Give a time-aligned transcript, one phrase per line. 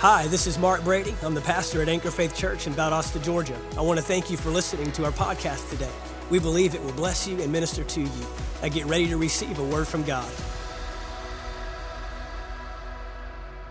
[0.00, 1.12] Hi, this is Mark Brady.
[1.24, 3.58] I'm the pastor at Anchor Faith Church in Valdosta, Georgia.
[3.76, 5.90] I want to thank you for listening to our podcast today.
[6.30, 8.26] We believe it will bless you and minister to you.
[8.62, 10.32] Now get ready to receive a word from God.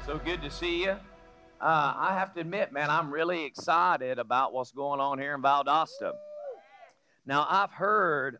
[0.06, 0.98] So good to see you.
[1.62, 5.42] Uh, I have to admit, man, I'm really excited about what's going on here in
[5.42, 6.12] Valdosta.
[7.26, 8.40] Now, I've heard,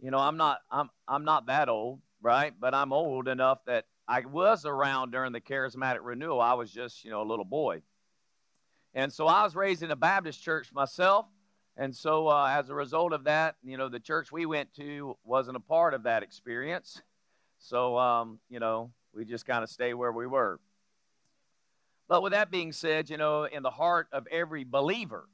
[0.00, 2.54] you know, I'm not, I'm, I'm not that old, right?
[2.58, 6.40] But I'm old enough that I was around during the charismatic renewal.
[6.40, 7.82] I was just, you know, a little boy.
[8.94, 11.26] And so I was raised in a Baptist church myself.
[11.76, 15.16] And so uh, as a result of that, you know, the church we went to
[15.24, 17.02] wasn't a part of that experience.
[17.58, 20.58] So, um, you know, we just kind of stay where we were.
[22.08, 25.28] But with that being said, you know, in the heart of every believer,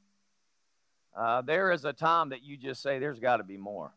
[1.17, 3.93] uh, there is a time that you just say, there's got to be more.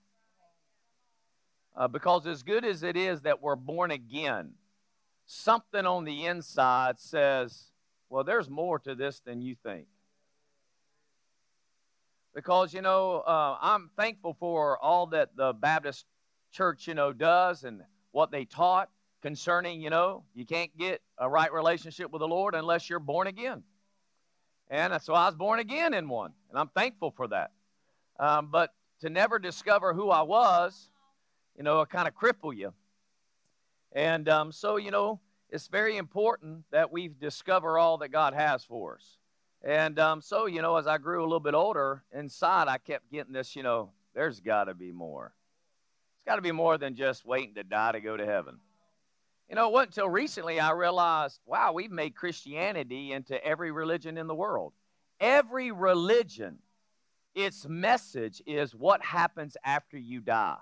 [1.76, 4.52] Uh, because as good as it is that we're born again,
[5.28, 7.64] something on the inside says,
[8.08, 9.86] well, there's more to this than you think.
[12.34, 16.06] Because, you know, uh, I'm thankful for all that the Baptist
[16.50, 18.88] church, you know, does and what they taught
[19.20, 23.26] concerning, you know, you can't get a right relationship with the Lord unless you're born
[23.26, 23.62] again.
[24.70, 27.50] And so I was born again in one, and I'm thankful for that.
[28.18, 30.88] Um, but to never discover who I was,
[31.56, 32.72] you know, it kind of cripple you.
[33.92, 38.64] And um, so, you know, it's very important that we discover all that God has
[38.64, 39.16] for us.
[39.62, 43.10] And um, so, you know, as I grew a little bit older, inside I kept
[43.10, 45.32] getting this, you know, there's got to be more.
[46.16, 48.58] It's got to be more than just waiting to die to go to heaven.
[49.48, 54.18] You know, it wasn't until recently I realized, wow, we've made Christianity into every religion
[54.18, 54.74] in the world.
[55.20, 56.58] Every religion,
[57.34, 60.58] its message is what happens after you die.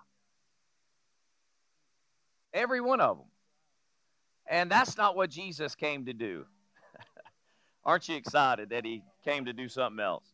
[2.52, 3.26] Every one of them.
[4.48, 6.44] And that's not what Jesus came to do.
[7.84, 10.24] Aren't you excited that he came to do something else?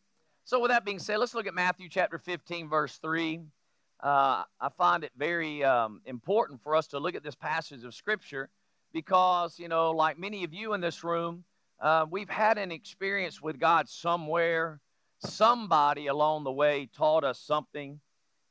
[0.45, 3.41] So, with that being said, let's look at Matthew chapter 15, verse 3.
[4.01, 7.95] Uh, I find it very um, important for us to look at this passage of
[7.95, 8.49] Scripture
[8.91, 11.45] because, you know, like many of you in this room,
[11.79, 14.81] uh, we've had an experience with God somewhere.
[15.19, 18.01] Somebody along the way taught us something,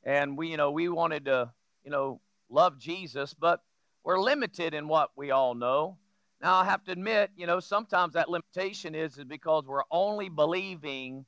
[0.05, 1.51] and we, you know, we wanted to,
[1.85, 2.21] you know,
[2.53, 3.61] love Jesus, but
[4.05, 5.97] we're limited in what we all know.
[6.41, 10.29] Now, I have to admit, you know, sometimes that limitation is, is because we're only
[10.29, 11.25] believing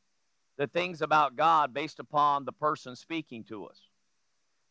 [0.57, 3.81] the things about God based upon the person speaking to us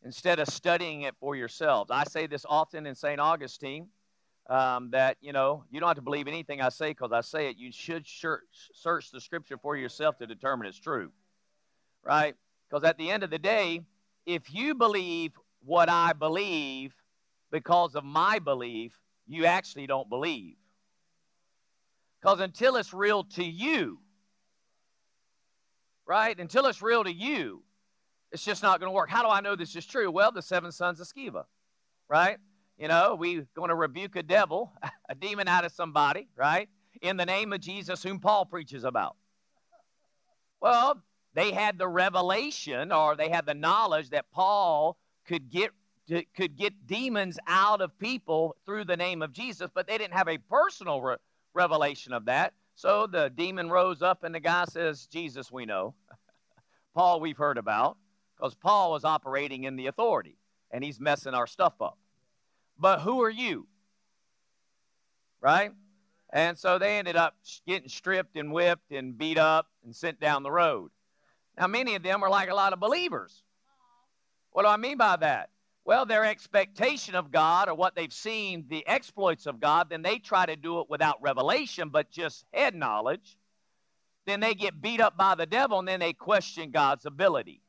[0.04, 1.92] instead of studying it for yourselves.
[1.92, 3.20] I say this often in St.
[3.20, 3.88] Augustine
[4.50, 7.48] um, that, you know, you don't have to believe anything I say because I say
[7.50, 7.58] it.
[7.58, 11.12] You should search, search the scripture for yourself to determine it's true,
[12.04, 12.36] right?
[12.70, 13.82] Because at the end of the day,
[14.26, 15.32] if you believe
[15.66, 16.94] what I believe,
[17.52, 18.94] because of my belief,
[19.28, 20.56] you actually don't believe.
[22.22, 24.00] Because until it's real to you,
[26.06, 26.38] right?
[26.40, 27.64] Until it's real to you,
[28.32, 29.10] it's just not going to work.
[29.10, 30.10] How do I know this is true?
[30.10, 31.46] Well, the seven sons of Sceva,
[32.10, 32.38] right?
[32.78, 34.72] You know, we're going to rebuke a devil,
[35.10, 36.70] a demon out of somebody, right?
[37.02, 39.16] In the name of Jesus, whom Paul preaches about.
[40.62, 41.02] Well,
[41.34, 45.72] they had the revelation or they had the knowledge that Paul could get
[46.36, 50.28] could get demons out of people through the name of Jesus, but they didn't have
[50.28, 51.16] a personal re-
[51.54, 52.54] revelation of that.
[52.76, 55.94] So the demon rose up, and the guy says, Jesus, we know.
[56.94, 57.98] Paul, we've heard about,
[58.36, 60.36] because Paul was operating in the authority,
[60.72, 61.98] and he's messing our stuff up.
[62.78, 63.68] But who are you?
[65.40, 65.72] Right?
[66.32, 67.36] And so they ended up
[67.68, 70.90] getting stripped and whipped and beat up and sent down the road.
[71.58, 73.44] Now, many of them were like a lot of believers.
[74.54, 75.50] What do I mean by that?
[75.86, 80.18] well, their expectation of God or what they've seen, the exploits of God, then they
[80.18, 83.38] try to do it without revelation, but just head knowledge.
[84.26, 87.62] Then they get beat up by the devil and then they question God's ability.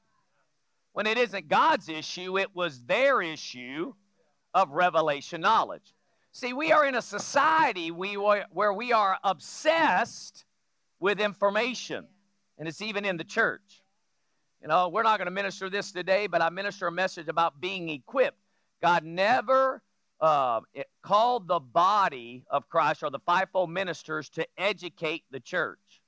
[0.93, 3.95] When it isn't God's issue, it was their issue
[4.53, 5.93] of revelation knowledge.
[6.31, 10.45] See, we are in a society we, where we are obsessed
[11.01, 12.07] with information,
[12.59, 13.83] and it's even in the church.
[14.65, 17.61] You know, we're not going to minister this today, but I minister a message about
[17.61, 18.39] being equipped.
[18.81, 19.83] God never
[20.23, 20.61] uh,
[21.03, 26.01] called the body of Christ or the fivefold ministers to educate the church.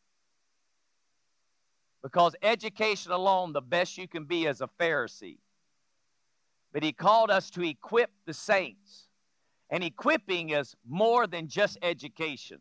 [2.03, 5.37] Because education alone, the best you can be as a Pharisee.
[6.73, 9.09] But he called us to equip the saints.
[9.69, 12.61] And equipping is more than just education.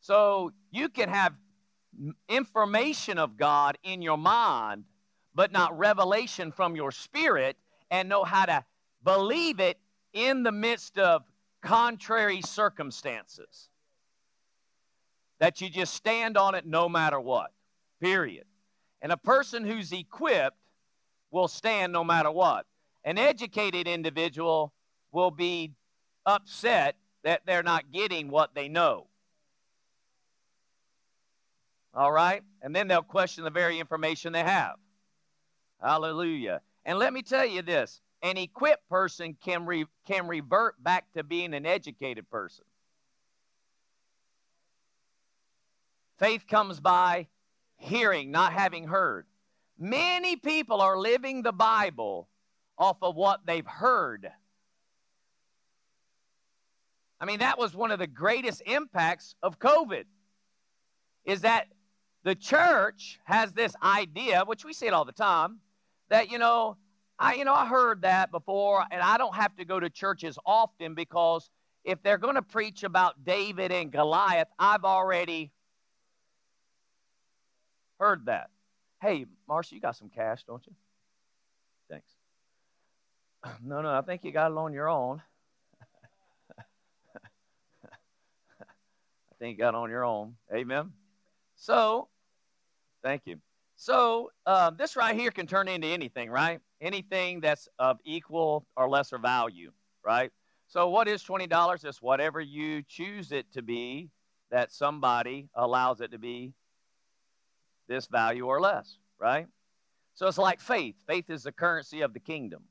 [0.00, 1.34] So you can have
[2.28, 4.84] information of God in your mind,
[5.34, 7.56] but not revelation from your spirit,
[7.90, 8.64] and know how to
[9.02, 9.78] believe it
[10.12, 11.22] in the midst of
[11.62, 13.68] contrary circumstances.
[15.40, 17.52] that you just stand on it no matter what,
[18.00, 18.44] period.
[19.02, 20.56] And a person who's equipped
[21.30, 22.66] will stand no matter what.
[23.04, 24.72] An educated individual
[25.12, 25.72] will be
[26.24, 29.06] upset that they're not getting what they know.
[31.94, 32.42] All right?
[32.62, 34.76] And then they'll question the very information they have.
[35.80, 36.60] Hallelujah.
[36.84, 41.22] And let me tell you this an equipped person can, re- can revert back to
[41.22, 42.64] being an educated person.
[46.18, 47.26] Faith comes by
[47.76, 49.26] hearing, not having heard.
[49.78, 52.28] Many people are living the Bible
[52.78, 54.30] off of what they've heard.
[57.20, 60.04] I mean, that was one of the greatest impacts of COVID.
[61.24, 61.68] Is that
[62.24, 65.60] the church has this idea, which we see it all the time,
[66.08, 66.76] that you know,
[67.18, 70.38] I you know I heard that before, and I don't have to go to churches
[70.44, 71.50] often because
[71.84, 75.52] if they're going to preach about David and Goliath, I've already
[78.00, 78.50] heard that.
[79.00, 80.72] Hey, Marcia, you got some cash, don't you?
[81.90, 82.10] Thanks.
[83.62, 85.20] No, no, I think you got it on your own.
[86.58, 86.64] I
[89.38, 90.36] think you got it on your own.
[90.52, 90.92] Amen.
[91.56, 92.08] So,
[93.04, 93.36] thank you.
[93.76, 96.60] So, uh, this right here can turn into anything, right?
[96.80, 99.70] Anything that's of equal or lesser value,
[100.04, 100.32] right?
[100.66, 101.84] So, what is $20?
[101.84, 104.10] It's whatever you choose it to be
[104.50, 106.52] that somebody allows it to be
[107.88, 109.46] this value or less, right?
[110.14, 110.94] So it's like faith.
[111.06, 112.62] Faith is the currency of the kingdom.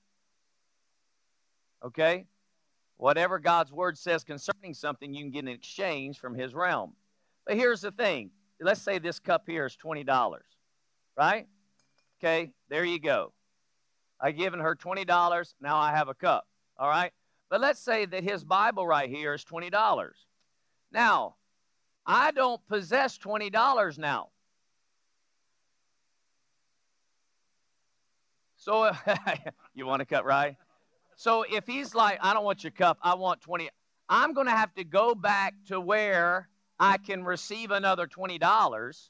[1.83, 2.25] Okay?
[2.97, 6.94] Whatever God's word says concerning something, you can get in exchange from his realm.
[7.45, 8.31] But here's the thing
[8.63, 10.38] let's say this cup here is $20,
[11.18, 11.48] right?
[12.19, 13.33] Okay, there you go.
[14.19, 15.54] I've given her $20.
[15.62, 16.45] Now I have a cup,
[16.77, 17.12] all right?
[17.50, 20.10] But let's say that his Bible right here is $20.
[20.92, 21.36] Now,
[22.06, 24.30] I don't possess $20 now.
[28.56, 28.92] So
[29.75, 30.56] you want to cut right?
[31.15, 33.69] So if he's like, I don't want your cup, I want 20,
[34.10, 36.50] I'm going to have to go back to where
[36.83, 39.09] I can receive another $20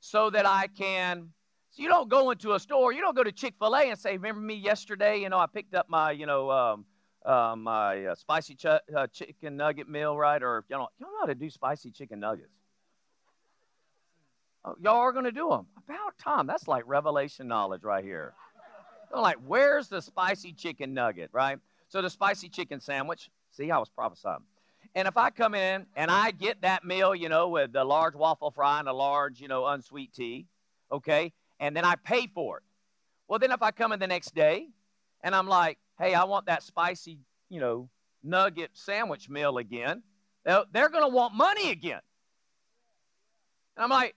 [0.00, 1.30] so that I can.
[1.70, 3.98] So you don't go into a store, you don't go to Chick fil A and
[3.98, 5.18] say, Remember me yesterday?
[5.18, 6.84] You know, I picked up my, you know, um,
[7.26, 10.42] uh, my uh, spicy ch- uh, chicken nugget meal, right?
[10.42, 12.54] Or you know, you don't know how to do spicy chicken nuggets.
[14.64, 15.66] Oh, y'all are going to do them.
[15.76, 16.46] About time.
[16.46, 18.34] That's like revelation knowledge right here.
[19.10, 21.58] They're like, where's the spicy chicken nugget, right?
[21.88, 24.44] So the spicy chicken sandwich, see, I was prophesying.
[24.98, 28.16] And if I come in and I get that meal, you know, with the large
[28.16, 30.48] waffle fry and a large, you know, unsweet tea,
[30.90, 32.64] okay, and then I pay for it.
[33.28, 34.66] Well, then if I come in the next day
[35.22, 37.88] and I'm like, hey, I want that spicy, you know,
[38.24, 40.02] nugget sandwich meal again,
[40.44, 42.00] they're going to want money again.
[43.76, 44.16] And I'm like,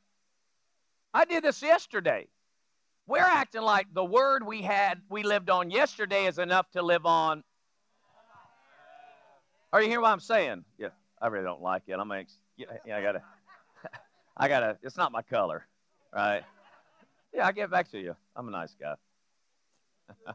[1.14, 2.28] I did this yesterday.
[3.06, 7.06] We're acting like the word we had, we lived on yesterday is enough to live
[7.06, 7.44] on.
[9.74, 10.66] Are you hearing what I'm saying?
[10.78, 10.90] Yeah,
[11.22, 11.94] I really don't like it.
[11.94, 12.26] I'm gonna,
[12.58, 13.22] yeah, I gotta,
[14.38, 14.78] I gotta.
[14.84, 15.66] It's not my color,
[16.14, 16.44] right?
[17.34, 18.16] Yeah, I get back to you.
[18.36, 18.96] I'm a nice guy.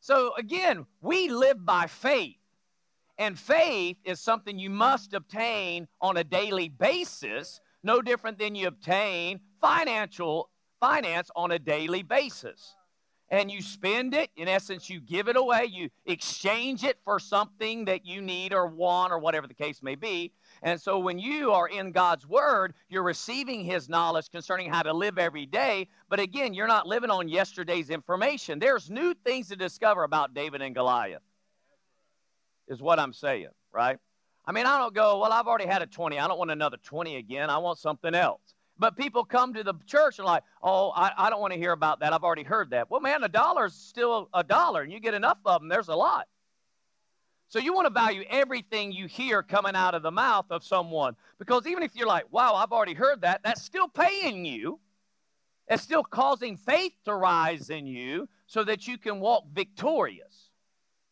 [0.00, 2.36] so again, we live by faith.
[3.18, 8.66] And faith is something you must obtain on a daily basis, no different than you
[8.66, 10.50] obtain financial
[10.80, 12.74] finance on a daily basis.
[13.28, 17.86] And you spend it, in essence, you give it away, you exchange it for something
[17.86, 20.32] that you need or want or whatever the case may be.
[20.62, 24.92] And so when you are in God's Word, you're receiving His knowledge concerning how to
[24.92, 25.88] live every day.
[26.08, 28.60] But again, you're not living on yesterday's information.
[28.60, 31.22] There's new things to discover about David and Goliath,
[32.68, 33.98] is what I'm saying, right?
[34.46, 36.16] I mean, I don't go, well, I've already had a 20.
[36.20, 37.50] I don't want another 20 again.
[37.50, 38.55] I want something else.
[38.78, 41.72] But people come to the church and like, oh, I, I don't want to hear
[41.72, 42.12] about that.
[42.12, 42.90] I've already heard that.
[42.90, 45.88] Well, man, a dollar is still a dollar, and you get enough of them, there's
[45.88, 46.28] a lot.
[47.48, 51.16] So you want to value everything you hear coming out of the mouth of someone.
[51.38, 54.80] Because even if you're like, wow, I've already heard that, that's still paying you.
[55.68, 60.50] It's still causing faith to rise in you so that you can walk victorious.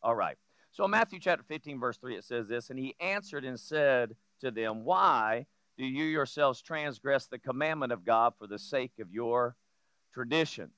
[0.02, 0.36] All right.
[0.72, 4.50] So Matthew chapter 15, verse 3, it says this, and he answered and said to
[4.50, 9.56] them, Why do you yourselves transgress the commandment of God for the sake of your
[10.12, 10.72] traditions?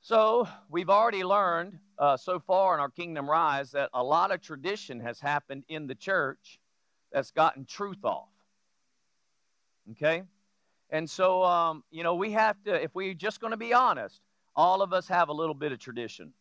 [0.00, 4.40] So, we've already learned uh, so far in our Kingdom Rise that a lot of
[4.40, 6.60] tradition has happened in the church
[7.12, 8.28] that's gotten truth off.
[9.92, 10.22] Okay?
[10.90, 14.20] And so, um, you know, we have to, if we're just going to be honest,
[14.54, 16.32] all of us have a little bit of tradition.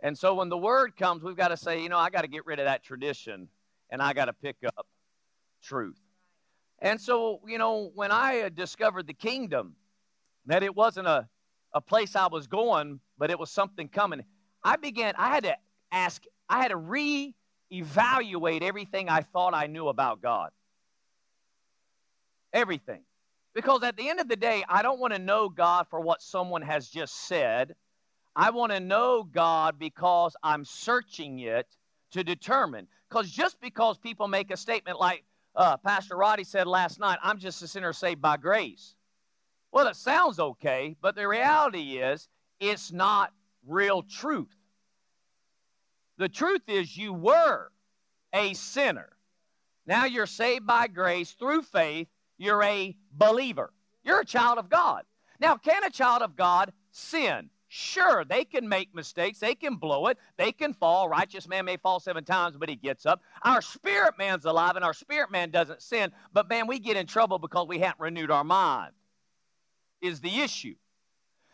[0.00, 2.28] And so when the word comes, we've got to say, you know, I got to
[2.28, 3.48] get rid of that tradition
[3.90, 4.86] and I got to pick up
[5.62, 5.98] truth.
[6.80, 9.74] And so, you know, when I discovered the kingdom,
[10.46, 11.28] that it wasn't a,
[11.72, 14.22] a place I was going, but it was something coming,
[14.62, 15.56] I began, I had to
[15.92, 17.34] ask, I had to re
[17.70, 20.50] evaluate everything I thought I knew about God.
[22.52, 23.02] Everything.
[23.54, 26.22] Because at the end of the day, I don't want to know God for what
[26.22, 27.74] someone has just said.
[28.34, 31.66] I want to know God because I'm searching it
[32.12, 32.86] to determine.
[33.08, 35.24] Because just because people make a statement like
[35.54, 38.94] uh, Pastor Roddy said last night, I'm just a sinner saved by grace.
[39.72, 42.28] Well, it sounds okay, but the reality is
[42.60, 43.32] it's not
[43.66, 44.54] real truth.
[46.16, 47.70] The truth is you were
[48.32, 49.10] a sinner.
[49.86, 52.08] Now you're saved by grace through faith.
[52.36, 53.72] You're a believer.
[54.04, 55.04] You're a child of God.
[55.40, 57.50] Now, can a child of God sin?
[57.70, 59.38] Sure, they can make mistakes.
[59.38, 60.18] They can blow it.
[60.38, 61.08] They can fall.
[61.08, 63.20] Righteous man may fall seven times, but he gets up.
[63.42, 66.10] Our spirit man's alive, and our spirit man doesn't sin.
[66.32, 68.92] But man, we get in trouble because we haven't renewed our mind,
[70.00, 70.76] is the issue.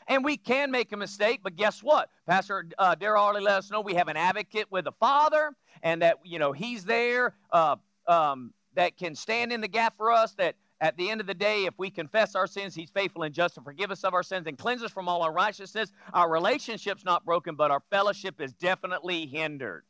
[0.07, 2.11] And we can make a mistake, but guess what?
[2.27, 5.51] Pastor uh, Darrell already let us know we have an advocate with the Father,
[5.83, 10.13] and that, you know, he's there uh, um, that can stand in the gap for
[10.13, 13.23] us, that at the end of the day, if we confess our sins, He's faithful
[13.23, 15.91] and just to forgive us of our sins and cleanse us from all unrighteousness.
[16.13, 19.85] Our relationship's not broken, but our fellowship is definitely hindered.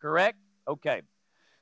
[0.00, 0.38] Correct?
[0.66, 1.02] Okay.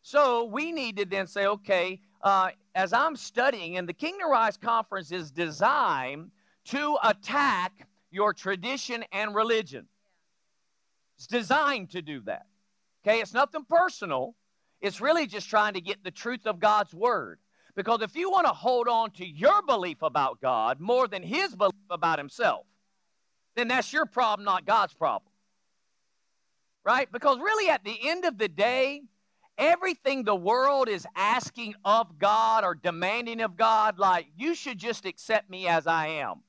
[0.03, 4.57] So we need to then say, okay, uh, as I'm studying, and the Kingdom Rise
[4.57, 6.31] Conference is designed
[6.67, 9.89] to attack your tradition and religion.
[11.17, 12.47] It's designed to do that.
[13.05, 14.37] Okay, it's nothing personal.
[14.81, 17.41] It's really just trying to get the truth of God's word.
[17.77, 21.55] Because if you want to hold on to your belief about God more than his
[21.55, 22.65] belief about himself,
[23.55, 25.31] then that's your problem, not God's problem.
[26.85, 27.11] Right?
[27.13, 29.03] Because really, at the end of the day,
[29.59, 35.05] everything the world is asking of God or demanding of God, like, you should just
[35.05, 36.41] accept me as I am.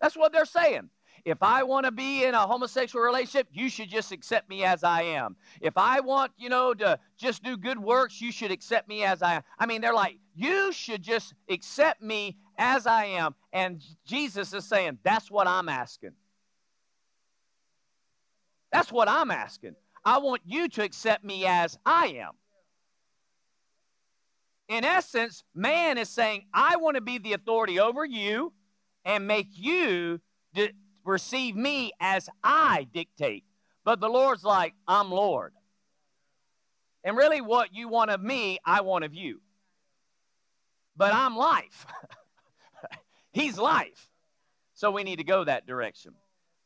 [0.00, 0.90] That's what they're saying.
[1.24, 4.84] If I want to be in a homosexual relationship, you should just accept me as
[4.84, 5.36] I am.
[5.60, 9.22] If I want, you know, to just do good works, you should accept me as
[9.22, 9.42] I am.
[9.58, 13.34] I mean, they're like, you should just accept me as I am.
[13.52, 16.12] And Jesus is saying, that's what I'm asking.
[18.72, 19.74] That's what I'm asking.
[20.04, 22.32] I want you to accept me as I am.
[24.68, 28.52] In essence, man is saying, I want to be the authority over you
[29.04, 30.20] and make you
[31.04, 33.44] receive me as I dictate.
[33.84, 35.52] But the Lord's like, I'm Lord.
[37.02, 39.40] And really, what you want of me, I want of you.
[40.96, 41.86] But I'm life.
[43.32, 44.08] He's life.
[44.74, 46.12] So we need to go that direction.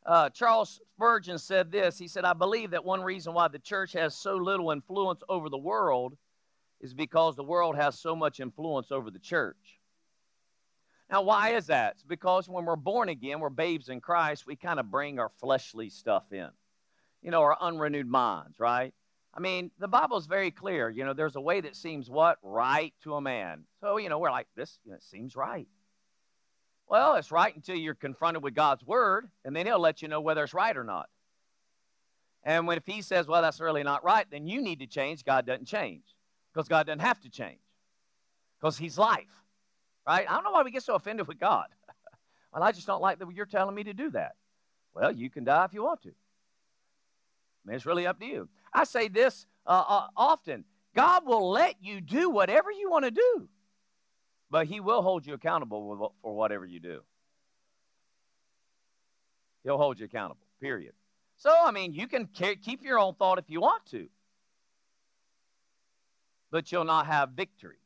[0.05, 1.97] Uh, Charles Spurgeon said this.
[1.97, 5.49] He said, I believe that one reason why the church has so little influence over
[5.49, 6.15] the world
[6.81, 9.79] is because the world has so much influence over the church.
[11.09, 11.93] Now, why is that?
[11.93, 15.29] It's because when we're born again, we're babes in Christ, we kind of bring our
[15.39, 16.49] fleshly stuff in,
[17.21, 18.93] you know, our unrenewed minds, right?
[19.33, 20.89] I mean, the Bible is very clear.
[20.89, 22.37] You know, there's a way that seems what?
[22.41, 23.65] Right to a man.
[23.81, 25.67] So, you know, we're like, this you know, seems right.
[26.87, 30.21] Well, it's right until you're confronted with God's word, and then he'll let you know
[30.21, 31.09] whether it's right or not.
[32.43, 35.25] And when if he says, well, that's really not right, then you need to change,
[35.25, 36.03] God doesn't change.
[36.53, 37.59] Because God doesn't have to change.
[38.59, 39.25] Because he's life.
[40.07, 40.29] Right?
[40.29, 41.67] I don't know why we get so offended with God.
[42.53, 44.35] well, I just don't like that you're telling me to do that.
[44.93, 46.09] Well, you can die if you want to.
[46.09, 46.13] I
[47.65, 48.47] mean, it's really up to you.
[48.73, 53.11] I say this uh, uh, often God will let you do whatever you want to
[53.11, 53.49] do,
[54.49, 57.01] but He will hold you accountable for whatever you do.
[59.63, 60.93] He'll hold you accountable, period.
[61.37, 64.07] So, I mean, you can keep your own thought if you want to,
[66.51, 67.79] but you'll not have victory.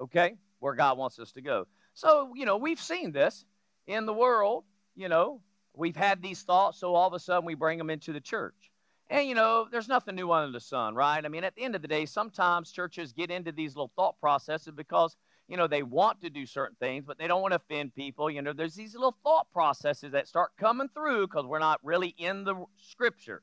[0.00, 0.34] Okay?
[0.60, 1.66] Where God wants us to go.
[1.94, 3.44] So, you know, we've seen this
[3.86, 4.64] in the world.
[4.94, 5.40] You know,
[5.74, 8.70] we've had these thoughts, so all of a sudden we bring them into the church.
[9.10, 11.24] And, you know, there's nothing new under the sun, right?
[11.24, 14.18] I mean, at the end of the day, sometimes churches get into these little thought
[14.18, 17.56] processes because, you know, they want to do certain things, but they don't want to
[17.56, 18.30] offend people.
[18.30, 22.14] You know, there's these little thought processes that start coming through because we're not really
[22.16, 23.42] in the scripture.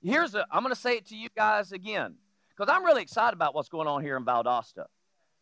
[0.00, 2.14] Here's a, I'm going to say it to you guys again
[2.56, 4.84] because I'm really excited about what's going on here in Valdosta.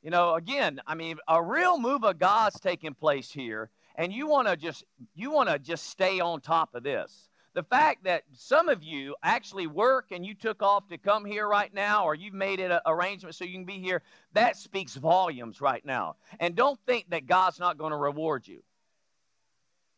[0.03, 4.29] You know, again, I mean, a real move of God's taking place here, and you
[4.29, 7.29] want to just you want to just stay on top of this.
[7.55, 11.49] The fact that some of you actually work and you took off to come here
[11.49, 14.03] right now, or you've made an arrangement so you can be here,
[14.35, 16.15] that speaks volumes right now.
[16.39, 18.63] And don't think that God's not going to reward you.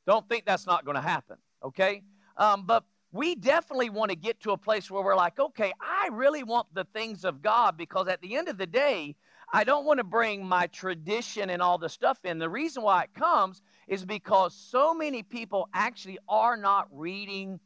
[0.06, 1.36] Don't think that's not going to happen.
[1.62, 2.02] Okay,
[2.38, 6.08] um, but we definitely want to get to a place where we're like, okay, I
[6.12, 9.16] really want the things of God because at the end of the day,
[9.52, 12.38] I don't want to bring my tradition and all the stuff in.
[12.38, 17.58] The reason why it comes is because so many people actually are not reading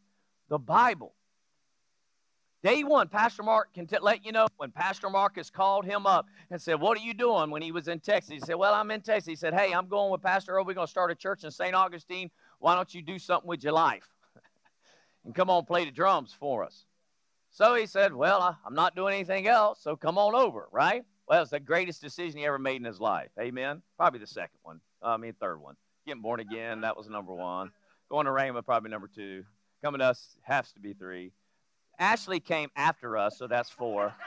[0.49, 1.15] the Bible.
[2.63, 6.25] Day one, Pastor Mark can t- let you know when Pastor Marcus called him up
[6.51, 8.33] and said, What are you doing when he was in Texas?
[8.33, 9.27] He said, Well, I'm in Texas.
[9.27, 10.65] He said, Hey, I'm going with Pastor O.
[10.65, 11.75] We're going to start a church in St.
[11.75, 12.31] Augustine.
[12.61, 14.09] Why don't you do something with your life?
[15.27, 16.87] and come on, play the drums for us.
[17.51, 21.05] So he said, Well, I'm not doing anything else, so come on over, right?
[21.29, 23.31] Well, it's the greatest decision he ever made in his life.
[23.41, 23.83] Amen.
[23.97, 24.81] Probably the second one.
[25.03, 25.75] Uh, I mean, third one.
[26.07, 27.71] Getting born again, that was number one.
[28.11, 29.45] Going to Rhema, probably number two.
[29.83, 31.33] Coming to us has to be three.
[31.99, 34.15] Ashley came after us, so that's four.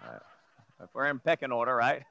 [0.00, 0.20] Right.
[0.80, 2.04] If we're in pecking order, right?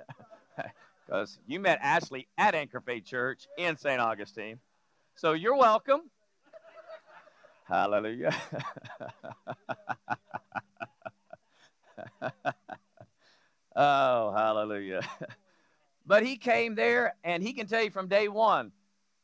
[1.07, 4.01] Because you met Ashley at Anchor Faith Church in St.
[4.01, 4.59] Augustine.
[5.15, 6.01] So you're welcome.
[7.63, 8.35] Hallelujah.
[13.77, 15.01] oh, hallelujah.
[16.07, 18.71] But he came there, and he can tell you from day one,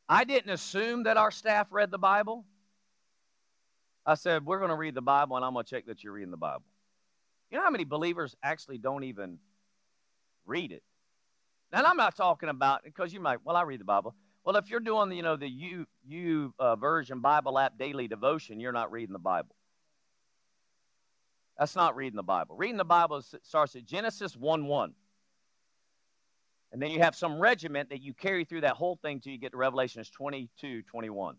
[0.09, 2.43] I didn't assume that our staff read the Bible.
[4.05, 6.11] I said, We're going to read the Bible, and I'm going to check that you're
[6.11, 6.65] reading the Bible.
[7.49, 9.39] You know how many believers actually don't even
[10.45, 10.83] read it?
[11.71, 14.13] And I'm not talking about because you might, well, I read the Bible.
[14.43, 18.09] Well, if you're doing, the, you know, the U, U uh, version Bible app daily
[18.09, 19.55] devotion, you're not reading the Bible.
[21.57, 22.55] That's not reading the Bible.
[22.55, 24.93] Reading the Bible starts at Genesis 1 1.
[26.71, 29.37] And then you have some regiment that you carry through that whole thing till you
[29.37, 31.35] get to Revelations 22 21.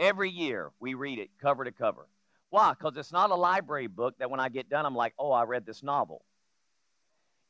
[0.00, 2.08] Every year we read it cover to cover.
[2.48, 2.72] Why?
[2.72, 5.44] Because it's not a library book that when I get done, I'm like, oh, I
[5.44, 6.24] read this novel.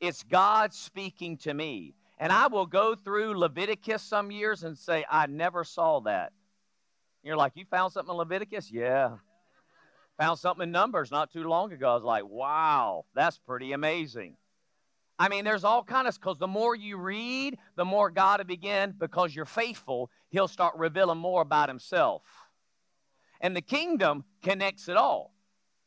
[0.01, 1.95] It's God speaking to me.
[2.19, 6.33] And I will go through Leviticus some years and say, I never saw that.
[7.23, 8.71] You're like, you found something in Leviticus?
[8.71, 9.17] Yeah.
[10.21, 11.93] Found something in Numbers not too long ago.
[11.93, 14.37] I was like, wow, that's pretty amazing.
[15.19, 18.45] I mean, there's all kinds of, because the more you read, the more God will
[18.45, 22.23] begin, because you're faithful, He'll start revealing more about Himself.
[23.41, 25.33] And the kingdom connects it all.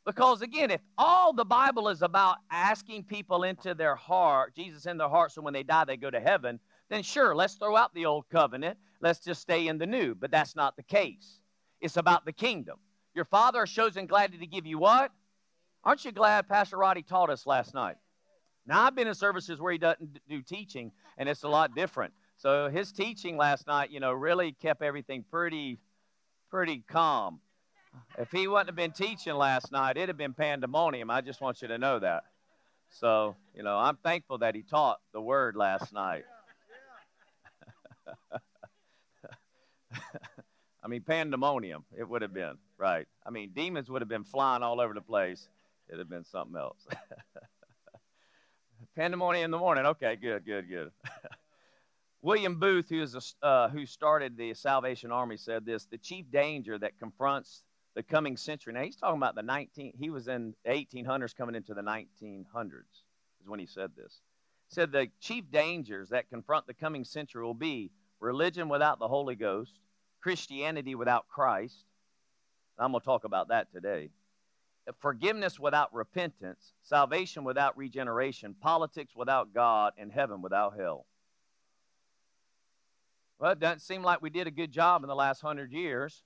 [0.04, 4.98] Because again, if all the Bible is about asking people into their heart, Jesus in
[4.98, 6.58] their heart, so when they die, they go to heaven,
[6.90, 8.78] then sure, let's throw out the old covenant.
[9.00, 10.16] Let's just stay in the new.
[10.16, 11.38] But that's not the case.
[11.80, 12.78] It's about the kingdom.
[13.14, 15.12] Your father is chosen gladly to give you what?
[15.84, 17.96] Aren't you glad Pastor Roddy taught us last night?
[18.66, 22.14] Now, I've been in services where he doesn't do teaching, and it's a lot different.
[22.38, 25.78] So his teaching last night, you know, really kept everything pretty,
[26.50, 27.40] pretty calm.
[28.18, 31.10] If he wouldn't have been teaching last night, it'd have been pandemonium.
[31.10, 32.24] I just want you to know that.
[32.88, 36.24] So, you know, I'm thankful that he taught the word last night.
[40.84, 43.06] I mean, pandemonium, it would have been, right?
[43.26, 45.48] I mean, demons would have been flying all over the place.
[45.88, 46.86] It'd have been something else.
[48.96, 49.86] pandemonium in the morning.
[49.86, 50.90] Okay, good, good, good.
[52.22, 56.30] William Booth, who, is a, uh, who started the Salvation Army, said this The chief
[56.30, 57.62] danger that confronts
[57.94, 58.74] the coming century.
[58.74, 63.02] Now, he's talking about the 19, he was in the 1800s coming into the 1900s,
[63.40, 64.20] is when he said this.
[64.68, 69.08] He said the chief dangers that confront the coming century will be religion without the
[69.08, 69.78] Holy Ghost,
[70.24, 71.84] Christianity without Christ.
[72.78, 74.08] I'm going to talk about that today.
[74.98, 81.04] Forgiveness without repentance, salvation without regeneration, politics without God, and heaven without hell.
[83.38, 86.22] Well, it doesn't seem like we did a good job in the last hundred years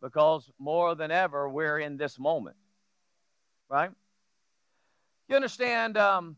[0.00, 2.56] because more than ever we're in this moment.
[3.68, 3.90] Right?
[5.28, 6.36] You understand, um,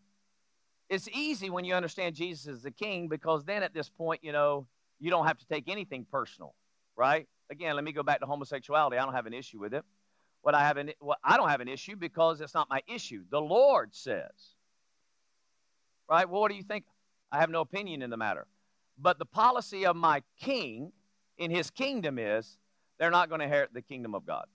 [0.88, 4.32] it's easy when you understand Jesus is the king because then at this point, you
[4.32, 4.66] know,
[5.00, 6.54] you don't have to take anything personal.
[6.96, 7.26] Right?
[7.50, 8.96] Again, let me go back to homosexuality.
[8.96, 9.84] I don't have an issue with it.
[10.42, 13.24] What I have an well, I don't have an issue because it's not my issue.
[13.30, 14.30] The Lord says.
[16.08, 16.28] Right?
[16.28, 16.84] Well, what do you think?
[17.32, 18.46] I have no opinion in the matter.
[18.98, 20.92] But the policy of my king
[21.38, 22.58] in his kingdom is
[22.98, 24.46] they're not going to inherit the kingdom of God.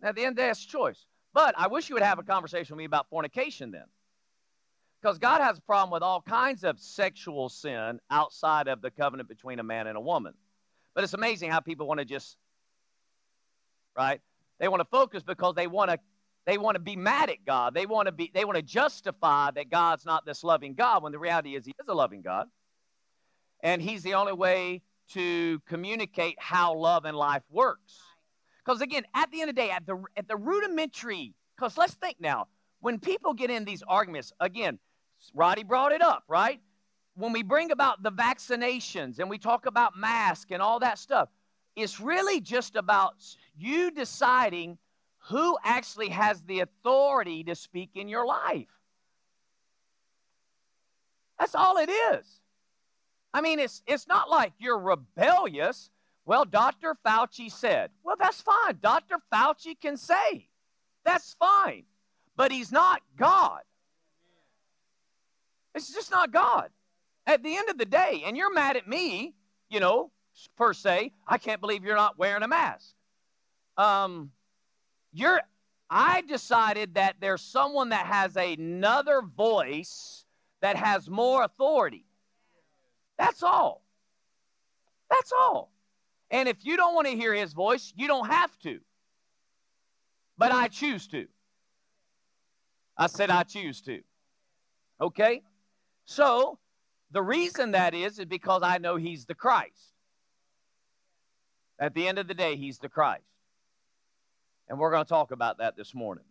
[0.00, 1.06] Now, at the end it's choice.
[1.32, 3.86] But I wish you would have a conversation with me about fornication then.
[5.04, 9.28] Because God has a problem with all kinds of sexual sin outside of the covenant
[9.28, 10.32] between a man and a woman.
[10.94, 12.38] But it's amazing how people want to just,
[13.94, 14.22] right?
[14.58, 15.98] They want to focus because they want to
[16.46, 17.74] they want to be mad at God.
[17.74, 21.12] They want to be they want to justify that God's not this loving God when
[21.12, 22.46] the reality is he is a loving God.
[23.62, 28.00] And he's the only way to communicate how love and life works.
[28.64, 31.92] Because again, at the end of the day, at the at the rudimentary, because let's
[31.92, 32.46] think now,
[32.80, 34.78] when people get in these arguments, again,
[35.34, 36.60] Roddy brought it up, right?
[37.16, 41.28] When we bring about the vaccinations and we talk about masks and all that stuff,
[41.76, 43.14] it's really just about
[43.56, 44.78] you deciding
[45.28, 48.68] who actually has the authority to speak in your life?
[51.38, 52.40] That's all it is.
[53.32, 55.90] I mean, it's, it's not like you're rebellious.
[56.26, 56.96] Well, Dr.
[57.04, 58.78] Fauci said, well, that's fine.
[58.80, 59.16] Dr.
[59.32, 60.48] Fauci can say,
[61.04, 61.84] that's fine.
[62.36, 63.62] But he's not God.
[65.74, 66.70] It's just not God.
[67.26, 69.34] At the end of the day, and you're mad at me,
[69.68, 70.10] you know,
[70.56, 72.94] per se, I can't believe you're not wearing a mask.
[73.76, 74.30] Um,
[75.12, 75.40] you're,
[75.88, 80.24] I decided that there's someone that has another voice
[80.60, 82.04] that has more authority.
[83.18, 83.82] That's all.
[85.10, 85.70] That's all.
[86.30, 88.80] And if you don't want to hear his voice, you don't have to.
[90.36, 91.26] But I choose to.
[92.96, 94.00] I said I choose to.
[95.00, 95.42] Okay?
[96.04, 96.58] So,
[97.10, 99.92] the reason that is is because I know he's the Christ.
[101.78, 103.24] At the end of the day, he's the Christ.
[104.68, 106.24] And we're going to talk about that this morning.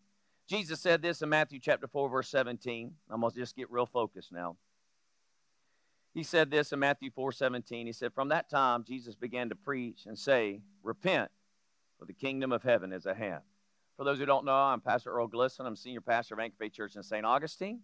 [0.47, 2.91] Jesus said this in Matthew chapter 4, verse 17.
[3.09, 4.57] I'm going to just get real focused now.
[6.13, 7.87] He said this in Matthew 4, 17.
[7.87, 11.31] He said, From that time, Jesus began to preach and say, Repent,
[11.97, 13.41] for the kingdom of heaven is at hand.
[13.97, 15.65] For those who don't know, I'm Pastor Earl Glisson.
[15.65, 17.25] I'm senior pastor of Anchor Faith Church in St.
[17.25, 17.79] Augustine.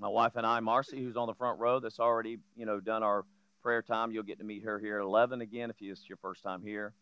[0.00, 3.02] My wife and I, Marcy, who's on the front row, that's already, you know, done
[3.02, 3.26] our
[3.62, 4.12] prayer time.
[4.12, 6.94] You'll get to meet her here at 11 again if it's your first time here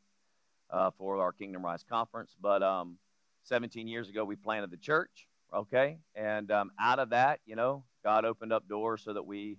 [0.69, 2.35] uh, for our Kingdom Rise conference.
[2.41, 2.99] But um,
[3.45, 5.99] 17 years ago, we planted the church, okay?
[6.17, 9.59] And um, out of that, you know, God opened up doors so that we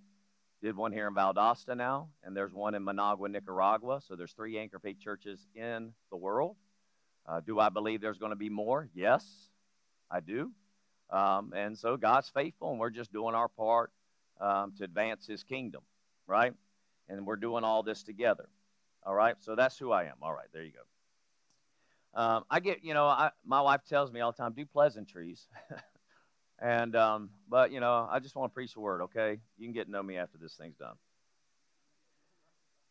[0.62, 4.02] did one here in Valdosta now, and there's one in Managua, Nicaragua.
[4.06, 6.58] So there's three Anchor Faith churches in the world.
[7.25, 8.89] Uh, do I believe there's going to be more?
[8.93, 9.25] Yes,
[10.12, 10.52] I do.
[11.11, 13.91] Um, and so God's faithful, and we're just doing our part
[14.39, 15.81] um, to advance His kingdom,
[16.27, 16.53] right?
[17.07, 18.47] And we're doing all this together.
[19.03, 20.15] All right, so that's who I am.
[20.21, 22.21] All right, there you go.
[22.21, 25.47] Um, I get, you know, I, my wife tells me all the time, do pleasantries.
[26.59, 29.39] and, um, but, you know, I just want to preach the word, okay?
[29.57, 30.95] You can get to know me after this thing's done.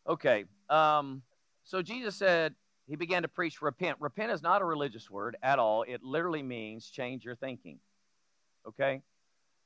[0.07, 1.21] Okay, um,
[1.63, 2.55] so Jesus said,
[2.87, 3.97] he began to preach repent.
[3.99, 5.83] Repent is not a religious word at all.
[5.83, 7.77] It literally means change your thinking
[8.67, 9.01] okay?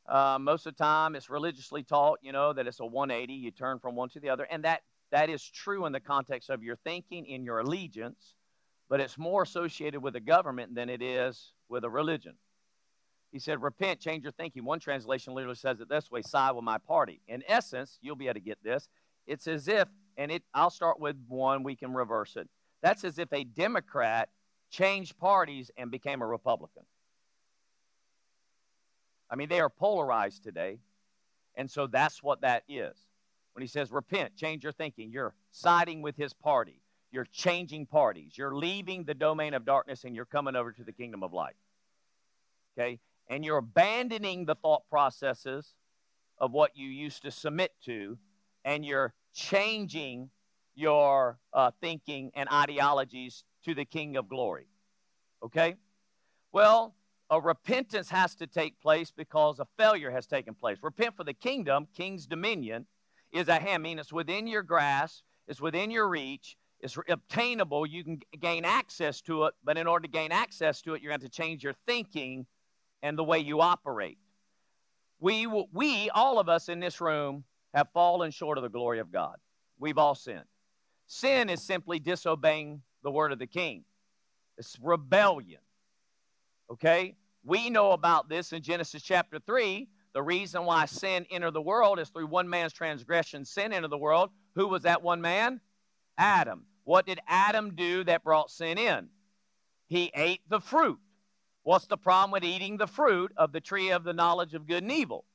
[0.08, 3.34] Uh, most of the time, it's religiously taught, you know, that it's a 180.
[3.34, 4.46] You turn from one to the other.
[4.50, 8.36] And that, that is true in the context of your thinking, in your allegiance,
[8.90, 12.34] but it's more associated with a government than it is with a religion.
[13.32, 14.64] He said, Repent, change your thinking.
[14.64, 17.22] One translation literally says it this way side with my party.
[17.28, 18.90] In essence, you'll be able to get this.
[19.26, 22.48] It's as if, and it, I'll start with one, we can reverse it.
[22.84, 24.30] That's as if a Democrat
[24.70, 26.84] changed parties and became a Republican.
[29.34, 30.78] I mean, they are polarized today.
[31.56, 32.96] And so that's what that is.
[33.54, 36.84] When he says repent, change your thinking, you're siding with his party.
[37.12, 38.38] You're changing parties.
[38.38, 41.56] You're leaving the domain of darkness and you're coming over to the kingdom of light.
[42.78, 43.00] Okay?
[43.28, 45.74] And you're abandoning the thought processes
[46.38, 48.20] of what you used to submit to,
[48.64, 50.30] and you're changing
[50.76, 54.68] your uh, thinking and ideologies to the King of glory.
[55.44, 55.76] Okay?
[56.52, 56.94] Well,
[57.34, 60.78] a repentance has to take place because a failure has taken place.
[60.84, 62.86] Repent for the kingdom, king's dominion,
[63.32, 63.74] is at hand.
[63.74, 67.88] I mean, it's within your grasp, it's within your reach, it's obtainable.
[67.88, 71.10] You can gain access to it, but in order to gain access to it, you're
[71.10, 72.46] going to, to change your thinking
[73.02, 74.20] and the way you operate.
[75.20, 79.12] We, we, all of us in this room, have fallen short of the glory of
[79.12, 79.38] God.
[79.80, 80.46] We've all sinned.
[81.08, 83.86] Sin is simply disobeying the word of the king,
[84.56, 85.62] it's rebellion.
[86.70, 87.16] Okay?
[87.44, 89.88] We know about this in Genesis chapter 3.
[90.14, 93.98] The reason why sin entered the world is through one man's transgression, sin entered the
[93.98, 94.30] world.
[94.56, 95.60] Who was that one man?
[96.18, 96.66] Adam.
[96.84, 99.10] What did Adam do that brought sin in?
[99.88, 101.00] He ate the fruit.
[101.64, 104.84] What's the problem with eating the fruit of the tree of the knowledge of good
[104.84, 105.26] and evil?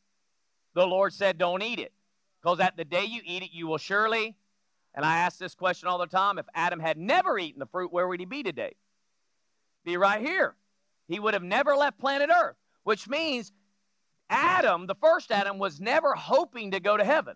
[0.75, 1.93] The Lord said, Don't eat it.
[2.43, 4.37] Because at the day you eat it, you will surely.
[4.95, 7.93] And I ask this question all the time if Adam had never eaten the fruit,
[7.93, 8.75] where would he be today?
[9.85, 10.55] Be right here.
[11.09, 13.51] He would have never left planet Earth, which means
[14.31, 17.35] Adam, the first Adam, was never hoping to go to heaven.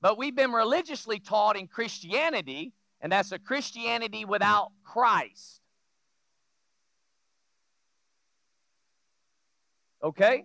[0.00, 5.60] But we've been religiously taught in Christianity, and that's a Christianity without Christ.
[10.04, 10.44] Okay?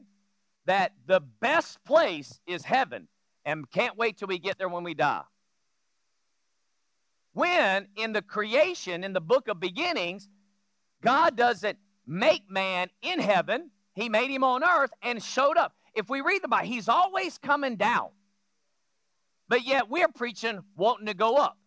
[0.65, 3.09] That the best place is heaven,
[3.45, 5.23] and can't wait till we get there when we die.
[7.33, 10.29] When in the creation, in the book of beginnings,
[11.01, 15.75] God doesn't make man in heaven, He made him on earth and showed up.
[15.93, 18.09] If we read the Bible, He's always coming down.
[19.47, 21.57] But yet we're preaching wanting to go up.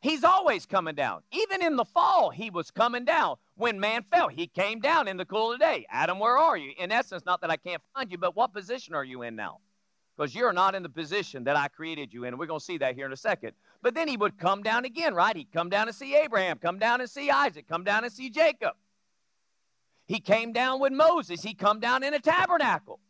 [0.00, 1.22] He's always coming down.
[1.32, 3.36] Even in the fall, he was coming down.
[3.56, 5.86] When man fell, he came down in the cool of the day.
[5.90, 6.72] Adam, where are you?
[6.78, 9.60] In essence, not that I can't find you, but what position are you in now?
[10.16, 12.28] Because you're not in the position that I created you in.
[12.28, 13.52] And we're going to see that here in a second.
[13.82, 15.36] But then he would come down again, right?
[15.36, 18.30] He'd come down and see Abraham, come down and see Isaac, come down and see
[18.30, 18.74] Jacob.
[20.06, 21.42] He came down with Moses.
[21.42, 23.00] He come down in a tabernacle.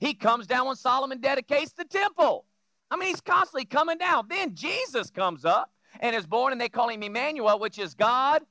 [0.00, 2.44] He comes down when Solomon dedicates the temple.
[2.90, 4.26] I mean, he's constantly coming down.
[4.28, 5.70] Then Jesus comes up
[6.00, 8.42] and is born, and they call him Emmanuel, which is God,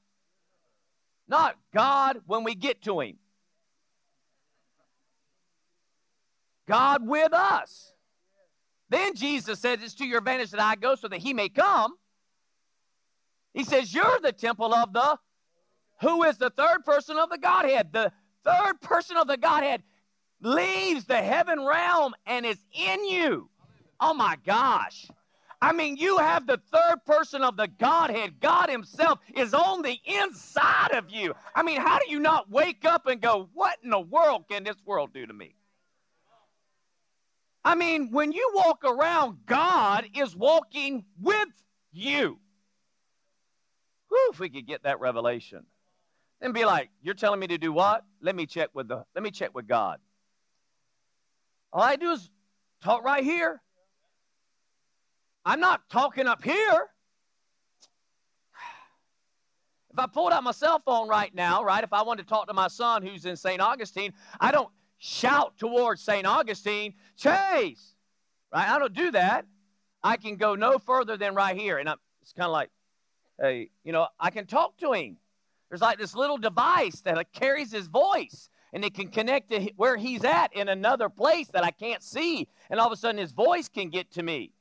[1.28, 3.18] not God when we get to him.
[6.68, 7.94] God with us.
[8.90, 11.96] Then Jesus says, It's to your advantage that I go so that he may come.
[13.54, 15.18] He says, You're the temple of the
[16.02, 17.94] who is the third person of the Godhead.
[17.94, 18.12] The
[18.44, 19.82] third person of the Godhead
[20.42, 23.50] leaves the heaven realm and is in you.
[24.00, 25.08] Oh my gosh.
[25.62, 28.40] I mean, you have the third person of the Godhead.
[28.40, 31.34] God Himself is on the inside of you.
[31.56, 34.64] I mean, how do you not wake up and go, What in the world can
[34.64, 35.56] this world do to me?
[37.66, 41.50] I mean, when you walk around, God is walking with
[41.92, 42.38] you.
[44.10, 45.66] Whew, if we could get that revelation.
[46.42, 48.04] And be like, You're telling me to do what?
[48.22, 50.00] Let me check with the let me check with God.
[51.74, 52.30] All I do is
[52.84, 53.60] talk right here.
[55.44, 56.88] I'm not talking up here.
[59.92, 62.48] If I pulled out my cell phone right now, right, if I wanted to talk
[62.48, 63.62] to my son who's in St.
[63.62, 64.70] Augustine, I don't
[65.06, 66.26] shout towards St.
[66.26, 67.96] Augustine, Chase,
[68.52, 68.68] right?
[68.68, 69.46] I don't do that.
[70.04, 71.78] I can go no further than right here.
[71.78, 72.70] And I'm, it's kind of like,
[73.40, 75.18] hey, you know, I can talk to him.
[75.70, 79.72] There's like this little device that uh, carries his voice and it can connect to
[79.78, 82.48] where he's at in another place that I can't see.
[82.70, 84.52] And all of a sudden his voice can get to me.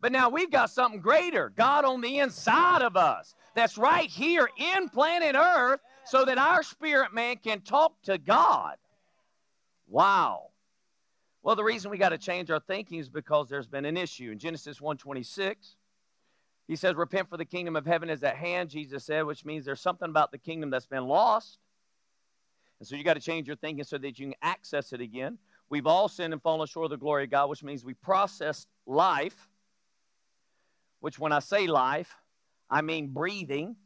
[0.00, 4.48] But now we've got something greater God on the inside of us that's right here
[4.58, 8.76] in planet Earth so that our spirit man can talk to God.
[9.86, 10.50] Wow.
[11.42, 14.30] Well, the reason we got to change our thinking is because there's been an issue.
[14.30, 15.76] In Genesis 126,
[16.66, 19.64] he says, Repent for the kingdom of heaven is at hand, Jesus said, which means
[19.64, 21.58] there's something about the kingdom that's been lost.
[22.80, 25.38] And so you got to change your thinking so that you can access it again.
[25.68, 28.68] We've all sinned and fallen short of the glory of God, which means we processed
[28.86, 29.48] life
[31.04, 32.16] which when I say life,
[32.70, 33.76] I mean breathing,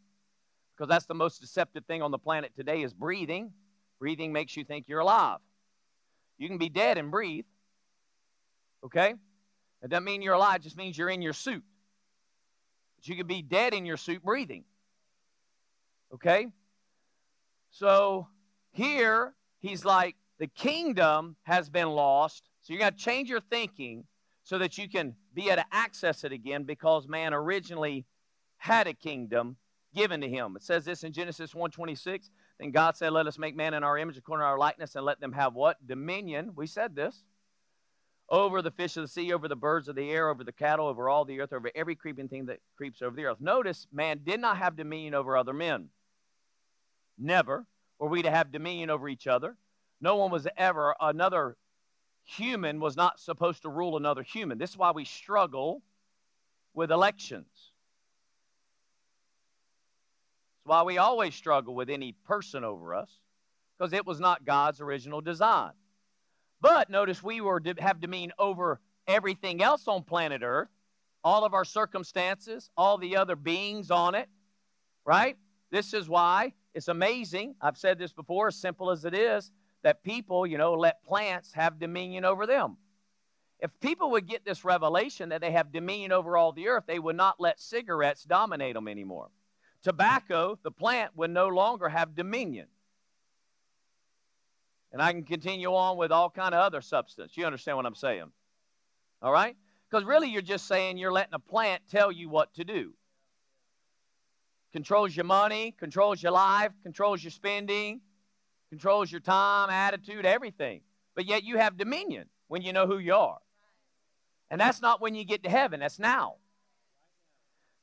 [0.70, 3.50] because that's the most deceptive thing on the planet today is breathing.
[3.98, 5.40] Breathing makes you think you're alive.
[6.38, 7.44] You can be dead and breathe.
[8.84, 9.14] Okay?
[9.82, 11.62] It doesn't mean you're alive, it just means you're in your suit.
[12.96, 14.64] But you can be dead in your suit breathing.
[16.14, 16.46] Okay?
[17.70, 18.28] So
[18.72, 22.48] here, he's like, the kingdom has been lost.
[22.62, 24.04] So you got to change your thinking
[24.44, 28.06] so that you can be able to access it again because man originally
[28.56, 29.56] had a kingdom
[29.94, 30.54] given to him.
[30.56, 32.30] It says this in Genesis 1:26.
[32.58, 35.04] Then God said, "Let us make man in our image, according to our likeness, and
[35.04, 37.24] let them have what dominion." We said this
[38.28, 40.86] over the fish of the sea, over the birds of the air, over the cattle,
[40.86, 43.40] over all the earth, over every creeping thing that creeps over the earth.
[43.40, 45.88] Notice, man did not have dominion over other men.
[47.16, 47.66] Never
[47.98, 49.56] were we to have dominion over each other.
[50.00, 51.56] No one was ever another
[52.24, 54.58] human was not supposed to rule another human.
[54.58, 55.82] This is why we struggle
[56.74, 57.72] with elections.
[60.57, 63.10] It's why we always struggle with any person over us,
[63.76, 65.72] because it was not God's original design.
[66.60, 70.68] But notice we were to have dominion over everything else on planet Earth,
[71.24, 74.28] all of our circumstances, all the other beings on it,
[75.04, 75.36] right?
[75.70, 77.54] This is why it's amazing.
[77.60, 79.50] I've said this before, as simple as it is
[79.82, 82.76] that people, you know, let plants have dominion over them.
[83.60, 86.98] If people would get this revelation that they have dominion over all the earth, they
[86.98, 89.30] would not let cigarettes dominate them anymore.
[89.82, 92.66] Tobacco, the plant, would no longer have dominion.
[94.92, 97.36] And I can continue on with all kind of other substance.
[97.36, 98.30] You understand what I'm saying?
[99.22, 99.56] All right?
[99.88, 102.92] Because really you're just saying you're letting a plant tell you what to do.
[104.72, 108.00] Controls your money, controls your life, controls your spending,
[108.68, 110.82] controls your time, attitude, everything.
[111.14, 113.38] But yet you have dominion when you know who you are.
[114.50, 116.36] And that's not when you get to heaven, that's now.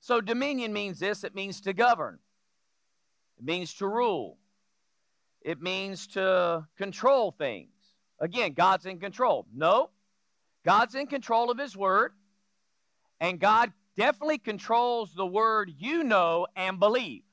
[0.05, 2.19] So dominion means this it means to govern,
[3.39, 4.37] it means to rule,
[5.41, 7.71] it means to control things.
[8.19, 9.47] Again, God's in control.
[9.51, 9.89] No,
[10.63, 12.11] God's in control of His Word,
[13.19, 17.23] and God definitely controls the Word you know and believe.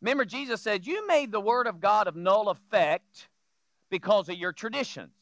[0.00, 3.28] Remember, Jesus said, You made the Word of God of null effect
[3.88, 5.12] because of your traditions.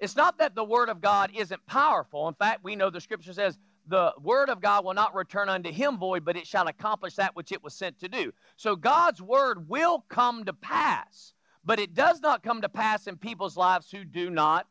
[0.00, 2.26] It's not that the Word of God isn't powerful.
[2.26, 5.70] In fact, we know the Scripture says the word of God will not return unto
[5.70, 8.32] him void, but it shall accomplish that which it was sent to do.
[8.56, 13.16] So God's word will come to pass, but it does not come to pass in
[13.16, 14.66] people's lives who do not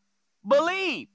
[0.47, 1.07] believe.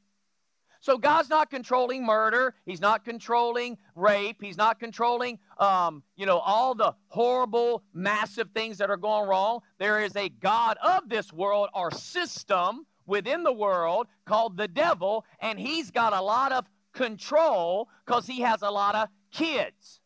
[0.82, 2.54] So God's not controlling murder.
[2.64, 4.38] He's not controlling rape.
[4.40, 9.60] He's not controlling, um, you know, all the horrible, massive things that are going wrong.
[9.78, 15.26] There is a God of this world or system within the world called the devil,
[15.40, 20.00] and he's got a lot of control because he has a lot of kids.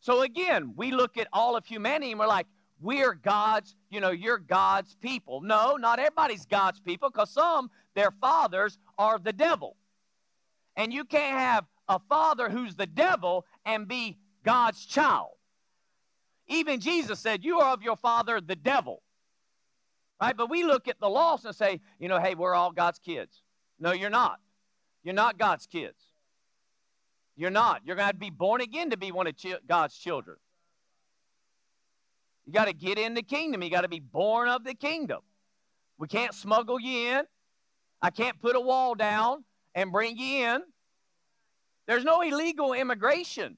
[0.00, 2.46] So again, we look at all of humanity and we're like,
[2.80, 5.40] we're God's, you know, you're God's people.
[5.40, 9.76] No, not everybody's God's people because some, their fathers are the devil.
[10.76, 15.30] And you can't have a father who's the devil and be God's child.
[16.48, 19.02] Even Jesus said, You are of your father, the devil.
[20.20, 20.36] Right?
[20.36, 23.42] But we look at the lost and say, You know, hey, we're all God's kids.
[23.78, 24.40] No, you're not.
[25.02, 26.00] You're not God's kids.
[27.36, 27.82] You're not.
[27.84, 29.34] You're going to, to be born again to be one of
[29.66, 30.36] God's children.
[32.46, 33.62] You got to get in the kingdom.
[33.62, 35.20] You got to be born of the kingdom.
[35.98, 37.24] We can't smuggle you in.
[38.00, 40.62] I can't put a wall down and bring you in.
[41.86, 43.56] There's no illegal immigration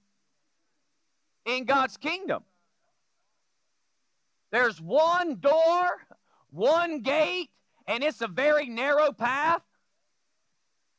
[1.45, 2.43] in God's kingdom.
[4.51, 5.89] There's one door,
[6.51, 7.51] one gate,
[7.87, 9.63] and it's a very narrow path,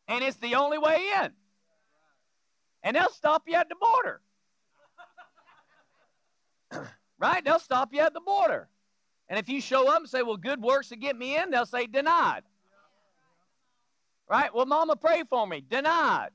[0.07, 1.31] and it's the only way in.
[2.83, 4.21] And they'll stop you at the border.
[7.19, 7.43] right?
[7.43, 8.69] They'll stop you at the border.
[9.27, 11.65] And if you show up and say, Well, good works to get me in, they'll
[11.65, 12.43] say, Denied.
[14.29, 14.53] Right?
[14.53, 15.63] Well, mama, pray for me.
[15.67, 16.29] Denied.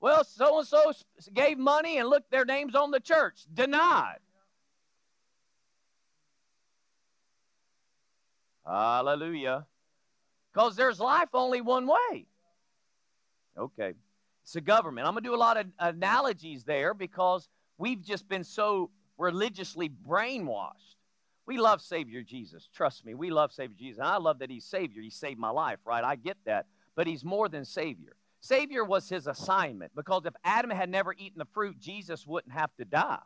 [0.00, 0.92] Well, so and so
[1.32, 3.44] gave money and look, their name's on the church.
[3.52, 4.18] Denied.
[8.64, 9.66] Hallelujah.
[10.52, 12.26] Because there's life only one way.
[13.58, 13.94] Okay.
[14.42, 15.06] It's a government.
[15.06, 19.88] I'm going to do a lot of analogies there because we've just been so religiously
[19.88, 20.94] brainwashed.
[21.46, 22.68] We love Savior Jesus.
[22.72, 23.98] Trust me, we love Savior Jesus.
[23.98, 25.02] And I love that He's Savior.
[25.02, 26.04] He saved my life, right?
[26.04, 26.66] I get that
[26.96, 28.16] but he's more than Savior.
[28.40, 32.74] Savior was his assignment because if Adam had never eaten the fruit, Jesus wouldn't have
[32.76, 33.22] to die.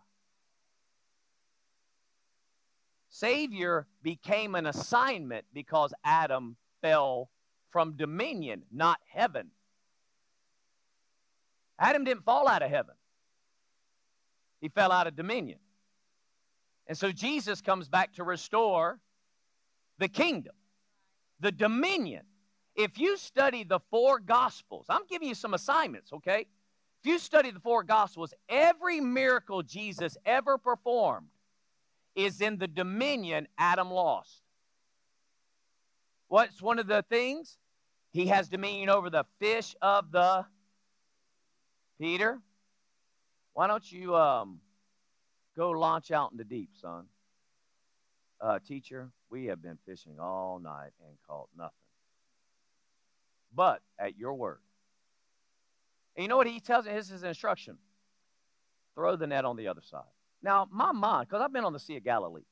[3.09, 7.31] Savior became an assignment because Adam fell
[7.71, 9.51] from dominion, not heaven.
[11.81, 12.95] Adam didn't fall out of heaven,
[14.61, 15.59] he fell out of dominion.
[16.87, 19.01] And so Jesus comes back to restore
[19.99, 20.55] the kingdom,
[21.41, 22.23] the dominion
[22.77, 26.47] if you study the four gospels, I'm giving you some assignments, okay?
[27.03, 31.29] If you study the four gospels, every miracle Jesus ever performed
[32.15, 34.43] is in the dominion Adam lost.
[36.29, 37.59] What's one of the things?
[38.13, 40.45] He has dominion over the fish of the
[42.01, 42.41] Peter.
[43.53, 44.61] Why don't you um,
[45.57, 47.07] go launch out in the deep, son?
[48.41, 51.75] Uh, teacher, we have been fishing all night and caught nothing
[53.55, 54.61] but at your word.
[56.17, 56.93] And you know what he tells me?
[56.93, 57.79] This is his instruction.
[58.95, 60.03] Throw the net on the other side.
[60.43, 62.45] Now, my mind, because I've been on the Sea of Galilee,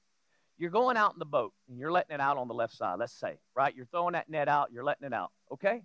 [0.56, 2.98] you're going out in the boat and you're letting it out on the left side,
[2.98, 3.74] let's say, right?
[3.74, 5.82] You're throwing that net out, you're letting it out, okay?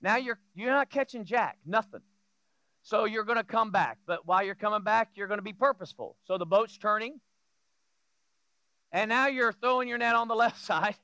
[0.00, 2.02] Now you're you're not catching jack, nothing.
[2.84, 5.54] So you're going to come back, but while you're coming back, you're going to be
[5.54, 6.16] purposeful.
[6.24, 7.18] So the boat's turning,
[8.92, 10.94] and now you're throwing your net on the left side.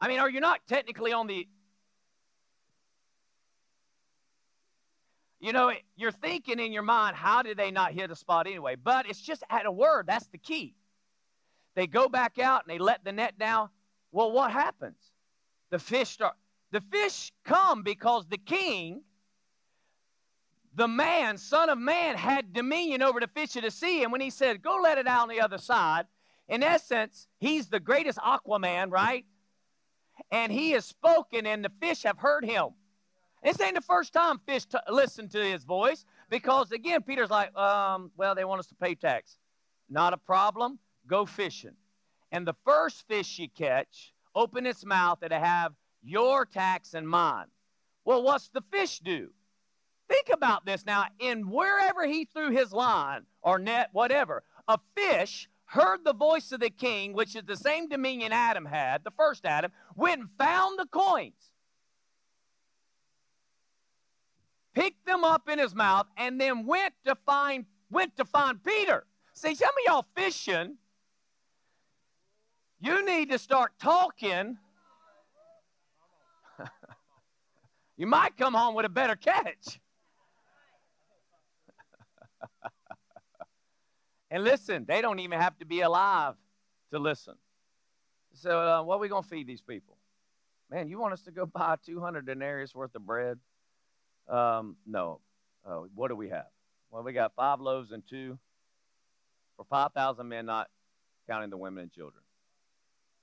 [0.00, 1.48] I mean, are you not technically on the
[5.42, 8.76] You know, you're thinking in your mind, how did they not hit a spot anyway?
[8.76, 10.06] But it's just at a word.
[10.06, 10.76] That's the key.
[11.74, 13.68] They go back out and they let the net down.
[14.12, 14.98] Well, what happens?
[15.70, 16.34] The fish start.
[16.70, 19.02] The fish come because the king,
[20.74, 24.02] the man, son of man, had dominion over the fish of the sea.
[24.02, 26.06] And when he said, go let it out on the other side,
[26.48, 29.24] in essence, he's the greatest Aquaman, right?
[30.30, 32.68] And he has spoken, and the fish have heard him.
[33.42, 37.56] This ain't the first time fish t- listen to his voice because, again, Peter's like,
[37.56, 39.38] um, well, they want us to pay tax.
[39.90, 40.78] Not a problem.
[41.06, 41.74] Go fishing.
[42.30, 47.46] And the first fish you catch, open its mouth and have your tax and mine.
[48.04, 49.30] Well, what's the fish do?
[50.08, 51.06] Think about this now.
[51.18, 56.60] In wherever he threw his line or net, whatever, a fish heard the voice of
[56.60, 60.78] the king, which is the same dominion Adam had, the first Adam, went and found
[60.78, 61.52] the coins
[64.74, 69.04] picked them up in his mouth, and then went to find went to find Peter.
[69.34, 70.76] See, some of y'all fishing,
[72.80, 74.56] you need to start talking.
[77.96, 79.78] you might come home with a better catch.
[84.32, 86.36] And listen, they don't even have to be alive
[86.90, 87.34] to listen.
[88.32, 89.98] So, uh, what are we going to feed these people?
[90.70, 93.38] Man, you want us to go buy 200 denarius worth of bread?
[94.26, 95.20] Um, no.
[95.68, 96.46] Uh, what do we have?
[96.90, 98.38] Well, we got five loaves and two
[99.58, 100.70] for 5,000 men, not
[101.28, 102.24] counting the women and children.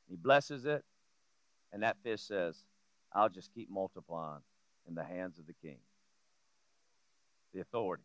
[0.07, 0.85] He blesses it,
[1.73, 2.55] and that fish says,
[3.11, 4.41] I'll just keep multiplying
[4.87, 5.79] in the hands of the king.
[7.55, 8.03] The authority.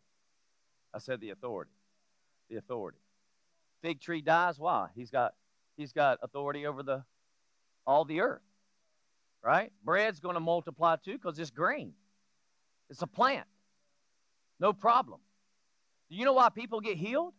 [0.91, 1.74] I said the authority.
[2.49, 2.99] The authority.
[3.81, 4.59] Fig tree dies.
[4.59, 4.89] Why?
[4.95, 5.33] He's got
[5.77, 7.03] he's got authority over the
[7.85, 8.41] all the earth.
[9.43, 9.71] Right?
[9.83, 11.93] Bread's going to multiply too because it's grain.
[12.89, 13.47] It's a plant.
[14.59, 15.19] No problem.
[16.09, 17.33] Do you know why people get healed?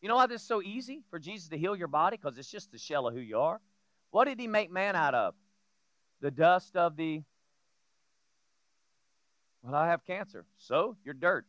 [0.00, 2.16] You know why this is so easy for Jesus to heal your body?
[2.16, 3.60] Because it's just the shell of who you are.
[4.10, 5.34] What did he make man out of?
[6.20, 7.22] The dust of the.
[9.62, 10.44] Well, I have cancer.
[10.58, 11.46] So you're dirt.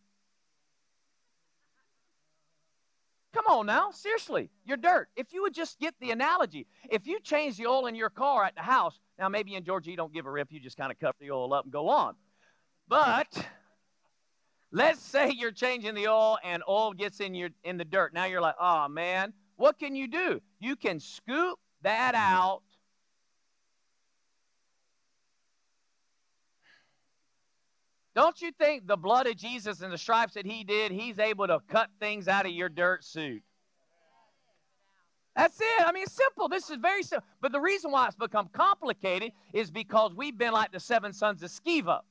[3.33, 5.09] Come on now, seriously, you're dirt.
[5.15, 8.43] If you would just get the analogy, if you change the oil in your car
[8.43, 10.91] at the house, now maybe in Georgia you don't give a rip, you just kind
[10.91, 12.15] of cup the oil up and go on.
[12.87, 13.27] But
[14.71, 18.13] let's say you're changing the oil and oil gets in your in the dirt.
[18.13, 20.41] Now you're like, oh man, what can you do?
[20.59, 22.61] You can scoop that out.
[28.15, 31.47] Don't you think the blood of Jesus and the stripes that he did, he's able
[31.47, 33.41] to cut things out of your dirt suit?
[35.35, 35.87] That's it.
[35.87, 36.49] I mean, it's simple.
[36.49, 37.25] This is very simple.
[37.39, 41.41] But the reason why it's become complicated is because we've been like the seven sons
[41.41, 42.01] of Sceva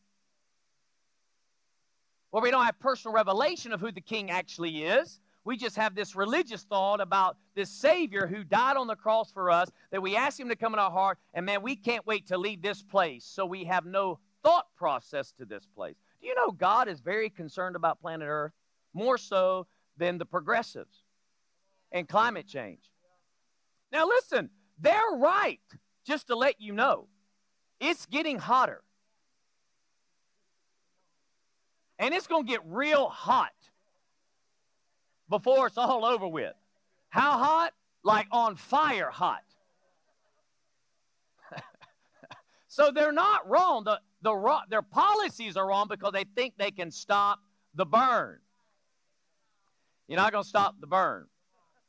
[2.31, 5.21] where we don't have personal revelation of who the king actually is.
[5.45, 9.51] We just have this religious thought about this Savior who died on the cross for
[9.51, 12.27] us, that we ask Him to come in our heart, and man, we can't wait
[12.29, 13.25] to leave this place.
[13.25, 15.97] So we have no thought process to this place.
[16.21, 18.53] Do you know God is very concerned about planet Earth?
[18.93, 19.67] More so
[19.97, 21.05] than the progressives
[21.93, 22.91] and climate change.
[23.93, 25.61] Now, listen, they're right,
[26.07, 27.09] just to let you know.
[27.81, 28.83] It's getting hotter.
[31.99, 33.53] And it's going to get real hot
[35.29, 36.55] before it's all over with.
[37.09, 37.73] How hot?
[38.03, 39.43] Like on fire hot.
[42.69, 43.85] so they're not wrong.
[43.85, 47.41] The, the, their policies are wrong because they think they can stop
[47.75, 48.39] the burn.
[50.09, 51.27] You're not going to stop the burn,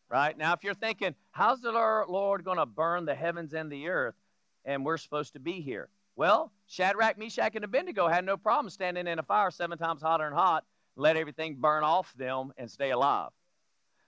[0.10, 0.38] right?
[0.38, 4.16] Now, if you're thinking, how's the Lord going to burn the heavens and the earth,
[4.64, 5.90] and we're supposed to be here?
[6.16, 10.26] Well, Shadrach, Meshach, and Abednego had no problem standing in a fire seven times hotter
[10.26, 10.66] than hot,
[10.96, 13.32] let everything burn off them and stay alive.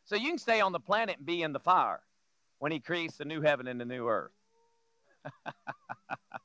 [0.05, 2.01] So you can stay on the planet and be in the fire
[2.59, 4.31] when he creates the new heaven and the new earth.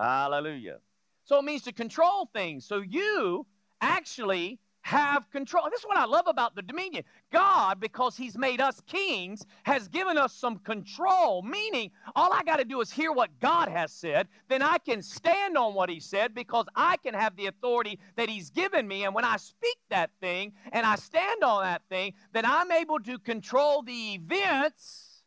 [0.00, 0.78] Hallelujah.
[1.24, 2.64] So it means to control things.
[2.64, 3.46] So you
[3.82, 5.64] actually have control.
[5.70, 7.04] This is what I love about the dominion.
[7.30, 12.56] God, because He's made us kings, has given us some control, meaning all I got
[12.56, 14.26] to do is hear what God has said.
[14.48, 18.30] Then I can stand on what He said because I can have the authority that
[18.30, 19.04] He's given me.
[19.04, 23.00] And when I speak that thing and I stand on that thing, then I'm able
[23.00, 25.22] to control the events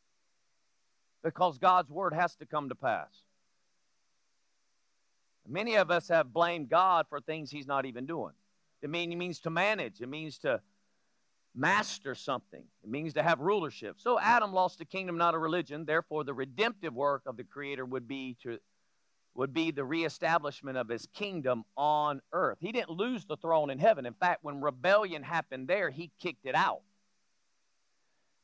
[1.24, 3.23] because God's word has to come to pass.
[5.48, 8.34] Many of us have blamed God for things He's not even doing.
[8.82, 10.62] It, mean, it means to manage, it means to
[11.56, 14.00] master something, it means to have rulership.
[14.00, 15.86] So Adam lost a kingdom, not a religion.
[15.86, 18.60] Therefore, the redemptive work of the Creator would be to
[19.36, 22.58] would be the reestablishment of his kingdom on earth.
[22.62, 24.06] He didn't lose the throne in heaven.
[24.06, 26.82] In fact, when rebellion happened there, he kicked it out.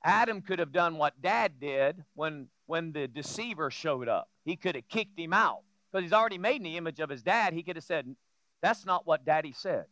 [0.03, 4.29] Adam could have done what dad did when, when the deceiver showed up.
[4.45, 5.61] He could have kicked him out
[5.91, 7.53] because he's already made in the image of his dad.
[7.53, 8.15] He could have said,
[8.61, 9.85] That's not what daddy said.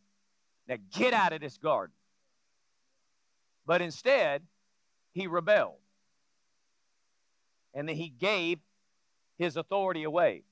[0.68, 1.94] Now get out of this garden.
[3.66, 4.44] But instead,
[5.14, 5.80] he rebelled.
[7.74, 8.60] And then he gave
[9.38, 10.44] his authority away.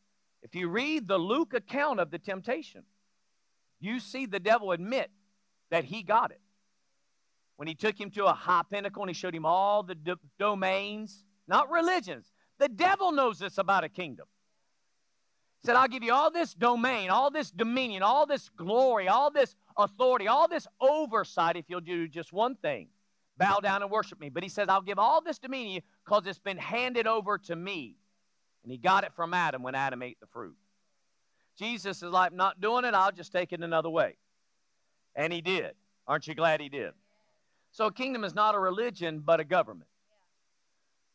[0.42, 2.84] If you read the Luke account of the temptation,
[3.80, 5.10] you see the devil admit
[5.72, 6.42] that he got it.
[7.56, 11.24] When he took him to a high pinnacle and he showed him all the domains,
[11.48, 12.32] not religions.
[12.60, 14.28] The devil knows this about a kingdom
[15.66, 19.56] said, I'll give you all this domain, all this dominion, all this glory, all this
[19.78, 22.88] authority, all this oversight if you'll do just one thing
[23.38, 24.30] bow down and worship me.
[24.30, 27.98] But he says, I'll give all this dominion because it's been handed over to me.
[28.64, 30.56] And he got it from Adam when Adam ate the fruit.
[31.58, 34.18] Jesus is like, not doing it, I'll just take it another way.
[35.16, 35.74] And he did.
[36.08, 36.92] Aren't you glad he did?
[37.72, 39.90] So, a kingdom is not a religion, but a government.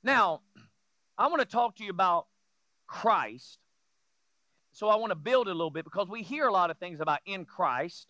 [0.02, 0.40] Now,
[1.16, 2.26] I want to talk to you about
[2.86, 3.58] Christ
[4.72, 7.00] so I want to build a little bit because we hear a lot of things
[7.00, 8.06] about in Christ.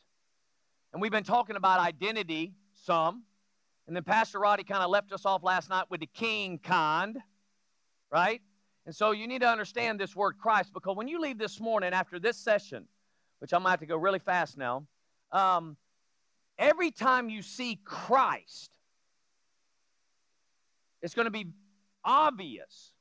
[0.92, 2.54] And we've been talking about identity
[2.84, 3.22] some.
[3.86, 7.18] And then Pastor Roddy kind of left us off last night with the king kind,
[8.10, 8.40] right?
[8.86, 11.92] And so you need to understand this word Christ because when you leave this morning
[11.92, 12.86] after this session,
[13.40, 14.84] which I'm going to have to go really fast now,
[15.32, 15.76] um,
[16.58, 18.70] every time you see Christ,
[21.02, 21.46] it's going to be
[22.04, 22.92] obvious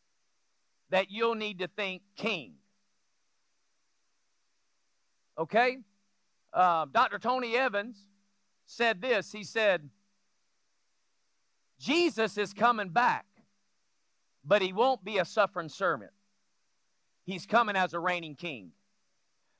[0.90, 2.54] that you'll need to think king.
[5.40, 5.78] Okay?
[6.54, 7.18] Uh, Dr.
[7.18, 8.06] Tony Evans
[8.66, 9.32] said this.
[9.32, 9.90] He said,
[11.80, 13.26] Jesus is coming back,
[14.44, 16.12] but he won't be a suffering servant.
[17.26, 18.72] He's coming as a reigning king.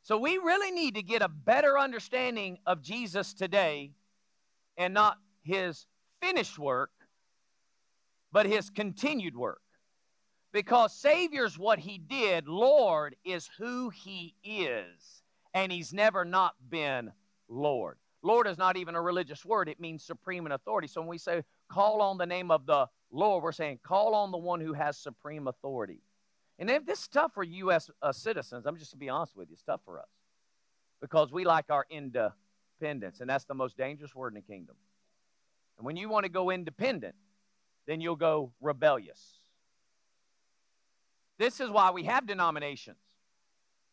[0.04, 3.92] So we really need to get a better understanding of Jesus today
[4.78, 5.86] and not his
[6.22, 6.92] finished work,
[8.32, 9.62] but his continued work.
[10.52, 15.19] Because Savior's what he did, Lord is who he is,
[15.54, 17.12] and he's never not been
[17.48, 17.98] Lord.
[18.22, 20.88] Lord is not even a religious word, it means supreme in authority.
[20.88, 24.32] So when we say call on the name of the Lord, we're saying call on
[24.32, 26.02] the one who has supreme authority.
[26.58, 27.90] And if this is tough for U.S.
[28.02, 30.10] Uh, citizens, I'm just to be honest with you, it's tough for us
[31.02, 34.76] because we like our independence, and that's the most dangerous word in the kingdom.
[35.78, 37.16] And when you want to go independent,
[37.88, 39.40] then you'll go rebellious.
[41.38, 42.98] This is why we have denominations,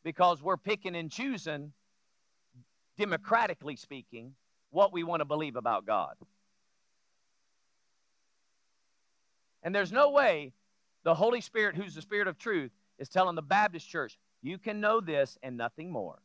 [0.07, 1.73] because we're picking and choosing,
[2.97, 4.35] democratically speaking,
[4.71, 6.15] what we want to believe about God.
[9.65, 10.53] And there's no way
[11.03, 14.81] the Holy Spirit, who's the Spirit of truth, is telling the Baptist church, you can
[14.81, 16.21] know this and nothing more.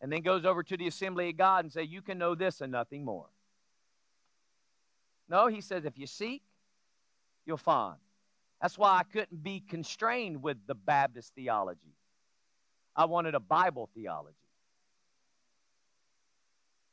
[0.00, 2.60] And then goes over to the assembly of God and say, you can know this
[2.60, 3.26] and nothing more.
[5.28, 6.42] No, he says, if you seek,
[7.46, 7.98] you'll find.
[8.60, 11.94] That's why I couldn't be constrained with the Baptist theology.
[13.00, 14.36] I wanted a Bible theology.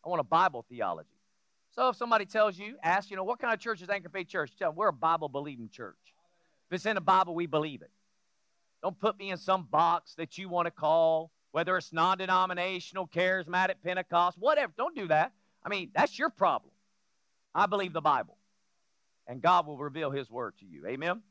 [0.06, 1.10] I want a Bible theology.
[1.72, 4.30] So if somebody tells you, ask, you know, what kind of church is Anchor Faith
[4.30, 4.54] Church?
[4.58, 5.98] Tell them we're a Bible believing church.
[6.70, 7.92] If it's in the Bible, we believe it.
[8.82, 13.06] Don't put me in some box that you want to call, whether it's non denominational,
[13.06, 14.72] charismatic, Pentecost, whatever.
[14.78, 15.34] Don't do that.
[15.62, 16.72] I mean, that's your problem.
[17.54, 18.38] I believe the Bible,
[19.28, 20.88] and God will reveal His word to you.
[20.88, 21.22] Amen?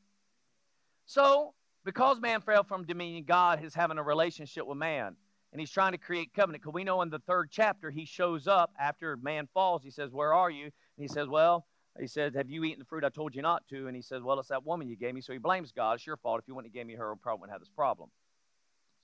[1.06, 1.54] So,
[1.86, 5.14] because man fell from dominion, God is having a relationship with man.
[5.52, 6.62] And he's trying to create covenant.
[6.62, 9.84] Because we know in the third chapter, he shows up after man falls.
[9.84, 10.64] He says, Where are you?
[10.64, 11.64] And he says, Well,
[11.98, 13.86] he says, Have you eaten the fruit I told you not to?
[13.86, 15.20] And he says, Well, it's that woman you gave me.
[15.20, 15.92] So he blames God.
[15.94, 16.40] It's your fault.
[16.40, 18.10] If you wouldn't have gave me her, we probably wouldn't have this problem.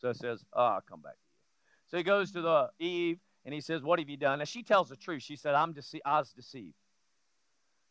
[0.00, 1.90] So he says, Oh, I'll come back to you.
[1.92, 4.40] So he goes to the Eve and he says, What have you done?
[4.40, 5.22] And she tells the truth.
[5.22, 6.74] She said, I'm dece- I was deceived,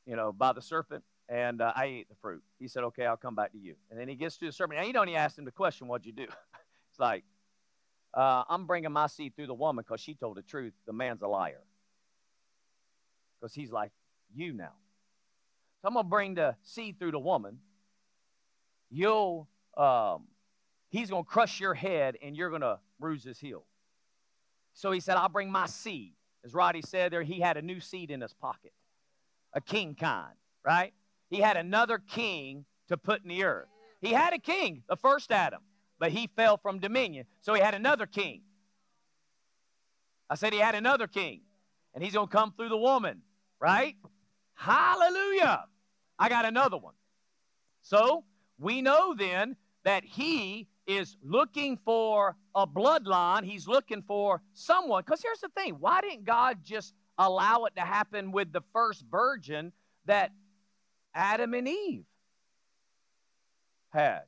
[0.05, 2.43] you know, by the serpent and uh, I ate the fruit.
[2.59, 3.75] He said, Okay, I'll come back to you.
[3.89, 4.79] And then he gets to the serpent.
[4.79, 6.23] Now, you don't even ask him the question, What'd you do?
[6.91, 7.23] it's like,
[8.13, 10.73] uh, I'm bringing my seed through the woman because she told the truth.
[10.85, 11.63] The man's a liar.
[13.39, 13.91] Because he's like
[14.35, 14.73] you now.
[15.81, 17.59] So I'm going to bring the seed through the woman.
[18.91, 20.25] You'll, um,
[20.89, 23.63] he's going to crush your head and you're going to bruise his heel.
[24.73, 26.13] So he said, I'll bring my seed.
[26.43, 28.73] As Roddy said there, he had a new seed in his pocket,
[29.53, 30.93] a king kind, right?
[31.31, 33.69] He had another king to put in the earth.
[34.01, 35.61] He had a king, the first Adam,
[35.97, 37.25] but he fell from dominion.
[37.41, 38.41] So he had another king.
[40.29, 41.41] I said he had another king,
[41.95, 43.21] and he's going to come through the woman,
[43.59, 43.95] right?
[44.55, 45.65] Hallelujah.
[46.19, 46.93] I got another one.
[47.81, 48.25] So
[48.59, 53.43] we know then that he is looking for a bloodline.
[53.43, 55.03] He's looking for someone.
[55.05, 59.05] Because here's the thing why didn't God just allow it to happen with the first
[59.09, 59.71] virgin
[60.05, 60.31] that
[61.13, 62.05] Adam and Eve
[63.89, 64.21] had.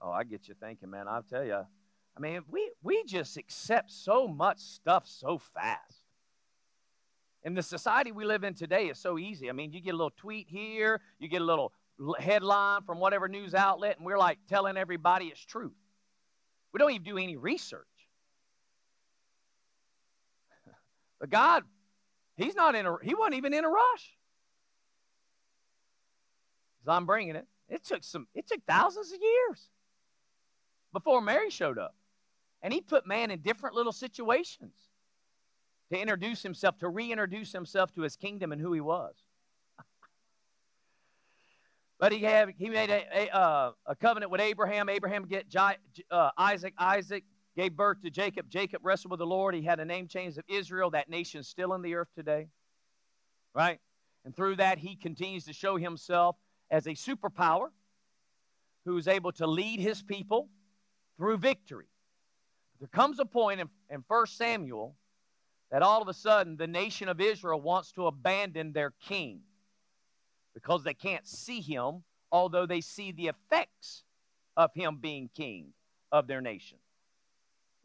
[0.00, 1.08] Oh, I get you thinking, man.
[1.08, 1.64] I'll tell you.
[2.16, 6.02] I mean, we, we just accept so much stuff so fast.
[7.42, 9.48] In the society we live in today, is so easy.
[9.48, 11.72] I mean, you get a little tweet here, you get a little
[12.18, 15.72] headline from whatever news outlet, and we're like telling everybody it's truth.
[16.72, 17.86] We don't even do any research.
[21.20, 21.64] but God,
[22.36, 24.16] He's not in a, He wasn't even in a rush.
[26.84, 27.46] Because I'm bringing it.
[27.68, 29.68] It took some, it took thousands of years
[30.92, 31.94] before Mary showed up.
[32.62, 34.74] And he put man in different little situations
[35.90, 39.14] to introduce himself, to reintroduce himself to his kingdom and who he was.
[41.98, 44.88] but he had he made a, a, uh, a covenant with Abraham.
[44.88, 45.46] Abraham get
[46.10, 46.74] uh, Isaac.
[46.78, 47.24] Isaac
[47.56, 48.48] gave birth to Jacob.
[48.50, 49.54] Jacob wrestled with the Lord.
[49.54, 50.90] He had a name change of Israel.
[50.90, 52.48] That nation's still in the earth today,
[53.54, 53.78] right?
[54.24, 56.36] And through that, he continues to show himself
[56.70, 57.68] as a superpower
[58.84, 60.48] who is able to lead his people
[61.16, 61.86] through victory.
[62.80, 64.96] There comes a point in, in 1 Samuel
[65.70, 69.40] that all of a sudden the nation of Israel wants to abandon their king
[70.54, 74.04] because they can't see him, although they see the effects
[74.56, 75.72] of him being king
[76.12, 76.78] of their nation.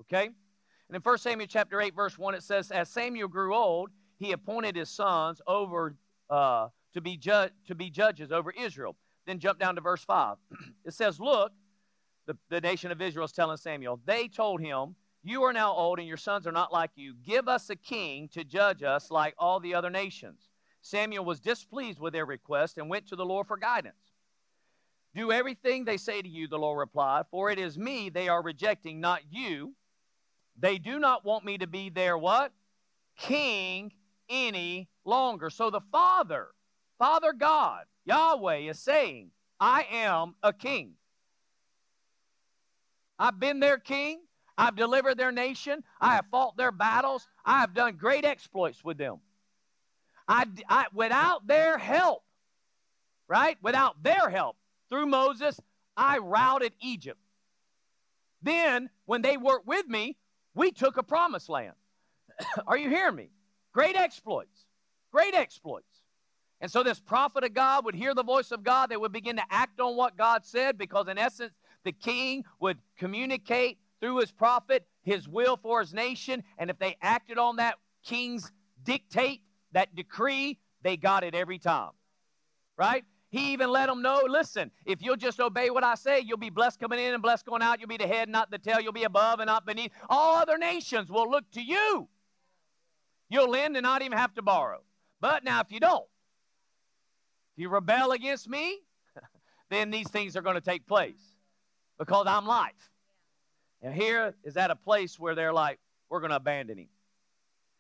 [0.02, 0.26] Okay?
[0.26, 4.32] And in 1 Samuel chapter 8, verse 1, it says, As Samuel grew old, he
[4.32, 5.96] appointed his sons over
[6.30, 8.96] uh, to, be ju- to be judges over Israel.
[9.26, 10.38] Then jump down to verse 5.
[10.86, 11.52] it says, Look,
[12.26, 16.00] the, the nation of Israel is telling Samuel, they told him, You are now old,
[16.00, 17.14] and your sons are not like you.
[17.26, 20.50] Give us a king to judge us like all the other nations.
[20.82, 23.96] Samuel was displeased with their request and went to the Lord for guidance.
[25.16, 28.44] Do everything they say to you, the Lord replied, for it is me they are
[28.44, 29.74] rejecting, not you.
[30.58, 32.52] They do not want me to be their what?
[33.18, 33.92] King
[34.30, 35.50] any longer.
[35.50, 36.50] So the Father,
[37.00, 40.92] Father God, Yahweh is saying, I am a king.
[43.18, 44.20] I've been their king.
[44.58, 45.84] I've delivered their nation.
[46.02, 47.26] I have fought their battles.
[47.46, 49.20] I have done great exploits with them.
[50.28, 52.24] I, I, without their help,
[53.28, 53.58] right?
[53.64, 54.58] Without their help,
[54.90, 55.60] through Moses,
[55.96, 57.20] I routed Egypt.
[58.42, 60.18] Then, when they worked with me,
[60.54, 61.76] we took a promised land.
[62.68, 63.30] Are you hearing me?
[63.74, 64.66] Great exploits.
[65.12, 65.89] Great exploits.
[66.62, 68.90] And so this prophet of God would hear the voice of God.
[68.90, 71.54] They would begin to act on what God said because, in essence,
[71.84, 76.44] the king would communicate through his prophet his will for his nation.
[76.58, 78.52] And if they acted on that king's
[78.84, 79.42] dictate,
[79.72, 81.92] that decree, they got it every time.
[82.78, 83.06] Right?
[83.30, 86.50] He even let them know listen, if you'll just obey what I say, you'll be
[86.50, 87.80] blessed coming in and blessed going out.
[87.80, 88.80] You'll be the head, not the tail.
[88.82, 89.92] You'll be above and not beneath.
[90.10, 92.08] All other nations will look to you.
[93.30, 94.82] You'll lend and not even have to borrow.
[95.22, 96.06] But now, if you don't,
[97.60, 98.80] you rebel against me,
[99.70, 101.36] then these things are going to take place
[101.98, 102.90] because I'm life.
[103.82, 105.80] And here is at a place where they're like,
[106.10, 106.88] we're going to abandon him.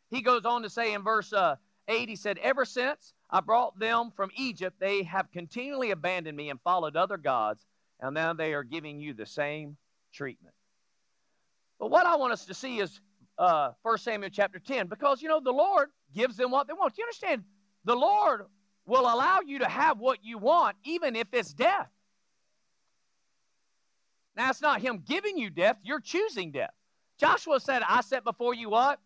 [0.09, 1.55] He goes on to say in verse uh,
[1.87, 6.49] 8, he said, Ever since I brought them from Egypt, they have continually abandoned me
[6.49, 7.65] and followed other gods,
[7.99, 9.77] and now they are giving you the same
[10.13, 10.53] treatment.
[11.79, 12.99] But what I want us to see is
[13.37, 16.97] uh, 1 Samuel chapter 10, because, you know, the Lord gives them what they want.
[16.97, 17.43] You understand?
[17.85, 18.45] The Lord
[18.89, 21.89] will allow you to have what you want, even if it's death.
[24.35, 26.73] Now, it's not Him giving you death, you're choosing death.
[27.19, 28.99] Joshua said, I set before you what?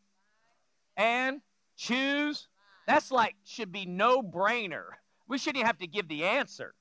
[0.95, 1.41] And
[1.75, 2.47] choose
[2.86, 4.86] that's like, should be no brainer.
[5.27, 6.73] We shouldn't have to give the answer.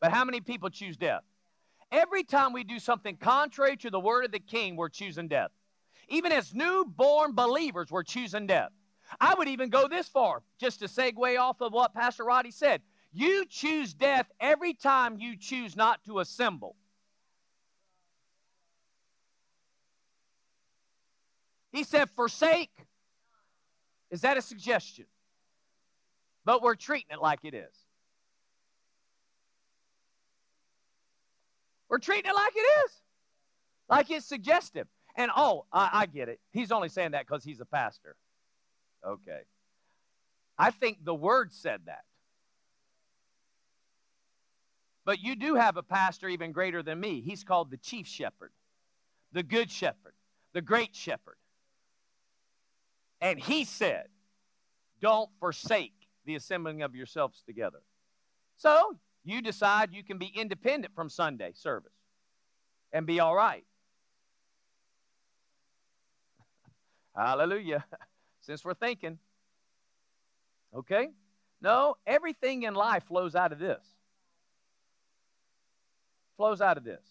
[0.00, 1.22] But how many people choose death?
[1.92, 5.50] Every time we do something contrary to the word of the king, we're choosing death.
[6.08, 8.70] Even as newborn believers, we're choosing death.
[9.18, 12.82] I would even go this far, just to segue off of what Pastor Roddy said.
[13.12, 16.76] You choose death every time you choose not to assemble.
[21.72, 22.70] He said, Forsake
[24.10, 25.06] is that a suggestion?
[26.44, 27.74] But we're treating it like it is.
[31.88, 32.92] We're treating it like it is,
[33.88, 34.86] like it's suggestive.
[35.16, 36.38] And oh, I, I get it.
[36.52, 38.14] He's only saying that because he's a pastor.
[39.06, 39.40] Okay.
[40.58, 42.04] I think the word said that.
[45.04, 47.20] But you do have a pastor even greater than me.
[47.20, 48.52] He's called the chief shepherd,
[49.32, 50.14] the good shepherd,
[50.52, 51.36] the great shepherd.
[53.20, 54.06] And he said,
[55.00, 55.94] Don't forsake
[56.26, 57.80] the assembling of yourselves together.
[58.56, 61.92] So you decide you can be independent from Sunday service
[62.92, 63.64] and be all right.
[67.16, 67.84] Hallelujah.
[68.50, 69.16] Since we're thinking.
[70.74, 71.10] Okay?
[71.62, 73.80] No, everything in life flows out of this.
[76.36, 77.04] Flows out of this.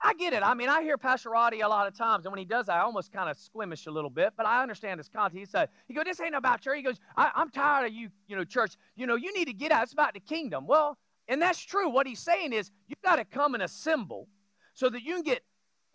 [0.00, 0.44] I get it.
[0.44, 2.82] I mean, I hear Pastor Roddy a lot of times, and when he does I
[2.82, 5.40] almost kind of squimish a little bit, but I understand his content.
[5.40, 6.76] He said, he goes, this ain't about church.
[6.76, 8.76] He goes, I, am tired of you, you know, church.
[8.94, 9.82] You know, you need to get out.
[9.82, 10.68] It's about the kingdom.
[10.68, 10.96] Well,
[11.26, 11.90] and that's true.
[11.90, 14.28] What he's saying is you've got to come and assemble
[14.74, 15.42] so that you can get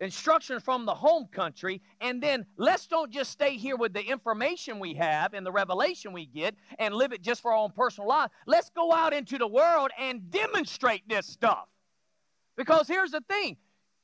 [0.00, 4.78] instruction from the home country, and then let's don't just stay here with the information
[4.78, 8.08] we have and the revelation we get and live it just for our own personal
[8.08, 8.30] life.
[8.46, 11.68] Let's go out into the world and demonstrate this stuff.
[12.56, 13.56] Because here's the thing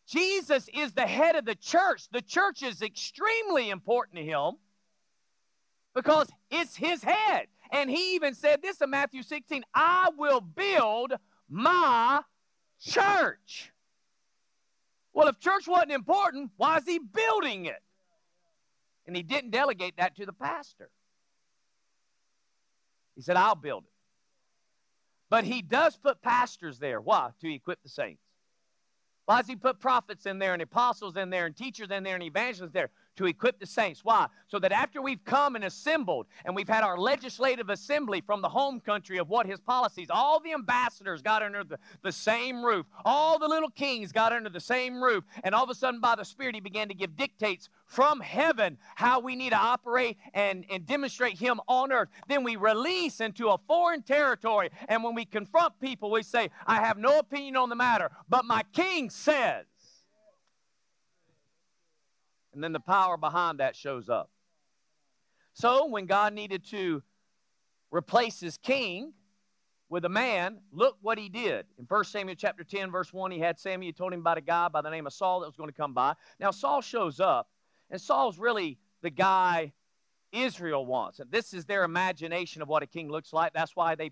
[0.06, 2.08] Jesus is the head of the church.
[2.10, 4.52] The church is extremely important to him
[5.94, 7.46] because it's his head.
[7.70, 11.14] And he even said this in Matthew 16 I will build
[11.48, 12.20] my
[12.80, 13.71] church.
[15.12, 17.82] Well, if church wasn't important, why is he building it?
[19.06, 20.90] And he didn't delegate that to the pastor.
[23.14, 23.90] He said, I'll build it.
[25.28, 27.00] But he does put pastors there.
[27.00, 27.30] Why?
[27.40, 28.22] To equip the saints.
[29.26, 32.14] Why does he put prophets in there and apostles in there and teachers in there
[32.14, 32.90] and evangelists there?
[33.16, 34.04] To equip the saints.
[34.04, 34.26] Why?
[34.48, 38.48] So that after we've come and assembled and we've had our legislative assembly from the
[38.48, 42.86] home country of what his policies, all the ambassadors got under the, the same roof,
[43.04, 46.14] all the little kings got under the same roof, and all of a sudden by
[46.14, 50.64] the Spirit he began to give dictates from heaven how we need to operate and,
[50.70, 52.08] and demonstrate him on earth.
[52.28, 56.76] Then we release into a foreign territory, and when we confront people, we say, I
[56.76, 59.66] have no opinion on the matter, but my king says.
[62.54, 64.30] And then the power behind that shows up.
[65.54, 67.02] So when God needed to
[67.90, 69.12] replace his king
[69.88, 71.66] with a man, look what he did.
[71.78, 74.68] In 1 Samuel chapter 10, verse 1, he had Samuel told him about a guy
[74.68, 76.14] by the name of Saul that was going to come by.
[76.40, 77.48] Now Saul shows up,
[77.90, 79.72] and Saul's really the guy
[80.32, 81.20] Israel wants.
[81.20, 83.52] And this is their imagination of what a king looks like.
[83.52, 84.10] That's why they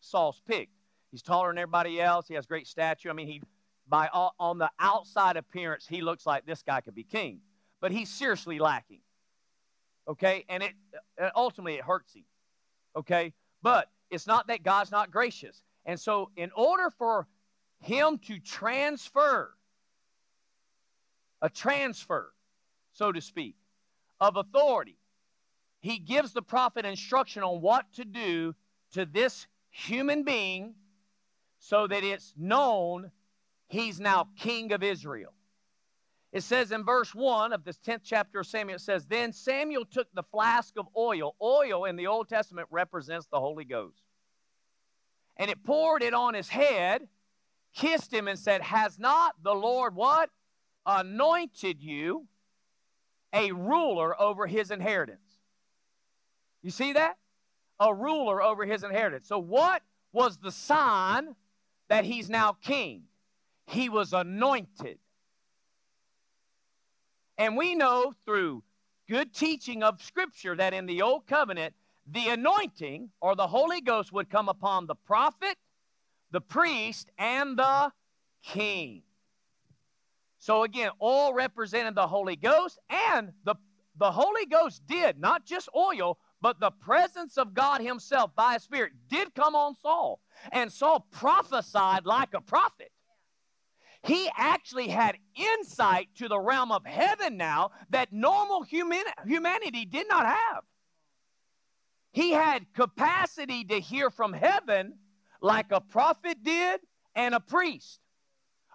[0.00, 0.72] Saul's picked.
[1.12, 2.26] He's taller than everybody else.
[2.26, 3.08] He has great stature.
[3.08, 3.40] I mean, he
[3.86, 7.40] by all, on the outside appearance, he looks like this guy could be king
[7.84, 9.00] but he's seriously lacking.
[10.08, 10.46] Okay?
[10.48, 10.72] And it
[11.20, 12.24] uh, ultimately it hurts him.
[12.96, 13.34] Okay?
[13.60, 15.62] But it's not that God's not gracious.
[15.84, 17.26] And so in order for
[17.82, 19.52] him to transfer
[21.42, 22.32] a transfer,
[22.94, 23.54] so to speak,
[24.18, 24.96] of authority,
[25.80, 28.54] he gives the prophet instruction on what to do
[28.94, 30.74] to this human being
[31.58, 33.10] so that it's known
[33.68, 35.34] he's now king of Israel.
[36.34, 39.84] It says in verse 1 of this 10th chapter of Samuel, it says, Then Samuel
[39.84, 41.36] took the flask of oil.
[41.40, 44.02] Oil in the Old Testament represents the Holy Ghost.
[45.36, 47.06] And it poured it on his head,
[47.72, 50.28] kissed him, and said, Has not the Lord what?
[50.84, 52.26] Anointed you
[53.32, 55.20] a ruler over his inheritance.
[56.62, 57.16] You see that?
[57.78, 59.28] A ruler over his inheritance.
[59.28, 59.82] So, what
[60.12, 61.36] was the sign
[61.88, 63.04] that he's now king?
[63.66, 64.98] He was anointed.
[67.38, 68.62] And we know through
[69.08, 71.74] good teaching of Scripture that in the Old Covenant,
[72.10, 75.56] the anointing or the Holy Ghost would come upon the prophet,
[76.30, 77.92] the priest, and the
[78.42, 79.02] king.
[80.38, 83.54] So again, oil represented the Holy Ghost, and the,
[83.96, 88.62] the Holy Ghost did, not just oil, but the presence of God Himself by His
[88.62, 90.20] Spirit did come on Saul.
[90.52, 92.92] And Saul prophesied like a prophet.
[94.04, 100.06] He actually had insight to the realm of heaven now that normal human, humanity did
[100.08, 100.64] not have.
[102.12, 104.94] He had capacity to hear from heaven
[105.40, 106.80] like a prophet did
[107.14, 107.98] and a priest.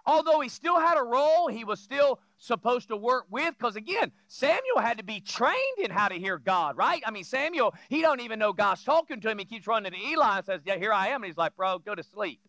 [0.04, 4.10] Although he still had a role, he was still supposed to work with because again
[4.26, 8.00] samuel had to be trained in how to hear god right i mean samuel he
[8.00, 10.74] don't even know god's talking to him he keeps running to eli and says yeah
[10.76, 12.40] here i am and he's like bro go to sleep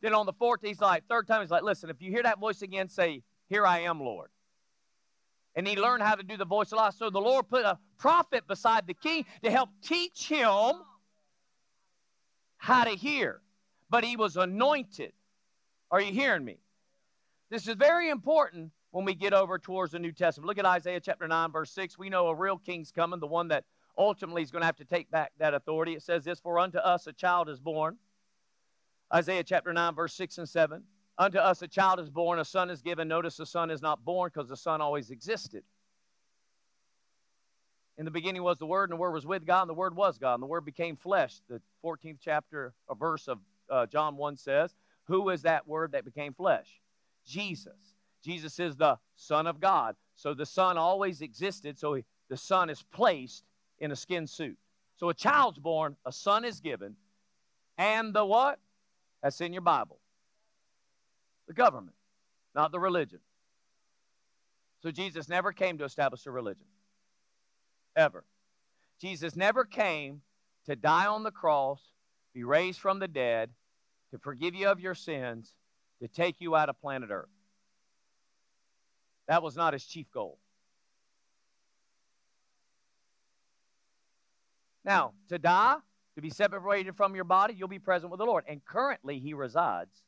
[0.00, 2.38] then on the fourth, he's like, third time, he's like, listen, if you hear that
[2.38, 4.30] voice again, say, Here I am, Lord.
[5.54, 6.92] And he learned how to do the voice of Allah.
[6.96, 10.72] So the Lord put a prophet beside the king to help teach him
[12.56, 13.40] how to hear.
[13.90, 15.12] But he was anointed.
[15.90, 16.58] Are you hearing me?
[17.50, 20.46] This is very important when we get over towards the New Testament.
[20.46, 21.98] Look at Isaiah chapter 9, verse 6.
[21.98, 23.64] We know a real king's coming, the one that
[23.98, 25.94] ultimately is going to have to take back that authority.
[25.94, 27.98] It says this For unto us a child is born
[29.12, 30.82] Isaiah chapter 9, verse 6 and 7.
[31.18, 33.08] Unto us a child is born, a son is given.
[33.08, 35.62] Notice the son is not born because the son always existed.
[37.98, 39.94] In the beginning was the Word, and the Word was with God, and the Word
[39.94, 41.34] was God, and the Word became flesh.
[41.48, 43.38] The 14th chapter, a verse of
[43.68, 46.80] uh, John 1 says, Who is that Word that became flesh?
[47.26, 47.96] Jesus.
[48.24, 49.96] Jesus is the Son of God.
[50.16, 53.44] So the Son always existed, so he, the Son is placed
[53.80, 54.56] in a skin suit.
[54.96, 56.94] So a child's born, a son is given,
[57.78, 58.58] and the what?
[59.22, 59.98] That's in your Bible.
[61.46, 61.96] The government,
[62.54, 63.20] not the religion.
[64.82, 66.66] So Jesus never came to establish a religion.
[67.96, 68.24] Ever.
[69.00, 70.22] Jesus never came
[70.66, 71.80] to die on the cross,
[72.34, 73.50] be raised from the dead,
[74.10, 75.54] to forgive you of your sins,
[76.00, 77.28] to take you out of planet Earth.
[79.28, 80.38] That was not his chief goal.
[84.84, 85.76] Now, to die
[86.20, 88.44] to be separated from your body, you'll be present with the Lord.
[88.46, 90.02] And currently, He resides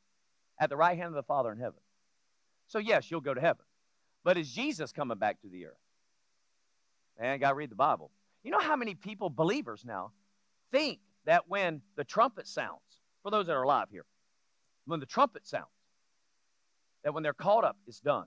[0.60, 1.80] at the right hand of the Father in heaven.
[2.68, 3.64] So, yes, you'll go to heaven.
[4.22, 5.72] But is Jesus coming back to the earth?
[7.18, 8.10] Man, got to read the Bible.
[8.44, 10.12] You know how many people, believers now,
[10.70, 12.80] think that when the trumpet sounds,
[13.22, 14.04] for those that are alive here,
[14.84, 15.66] when the trumpet sounds,
[17.04, 18.26] that when they're caught up, it's done.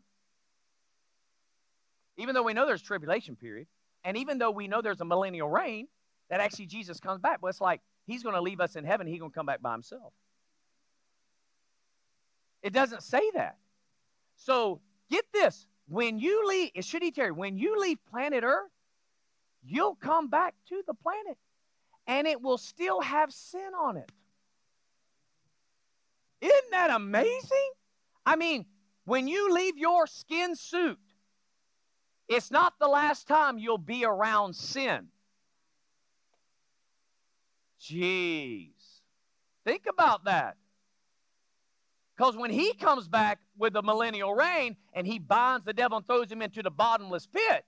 [2.17, 3.67] Even though we know there's tribulation period,
[4.03, 5.87] and even though we know there's a millennial reign,
[6.29, 7.41] that actually Jesus comes back.
[7.41, 9.07] But it's like he's going to leave us in heaven.
[9.07, 10.13] He's going to come back by himself.
[12.61, 13.57] It doesn't say that.
[14.35, 18.71] So get this when you leave, it should he you, when you leave planet Earth,
[19.63, 21.37] you'll come back to the planet
[22.07, 24.11] and it will still have sin on it.
[26.41, 27.71] Isn't that amazing?
[28.25, 28.65] I mean,
[29.05, 30.99] when you leave your skin suit,
[32.27, 35.07] it's not the last time you'll be around sin.
[37.85, 38.71] Jeez.
[39.63, 40.57] Think about that.
[42.15, 46.07] Because when he comes back with the millennial reign and he binds the devil and
[46.07, 47.65] throws him into the bottomless pit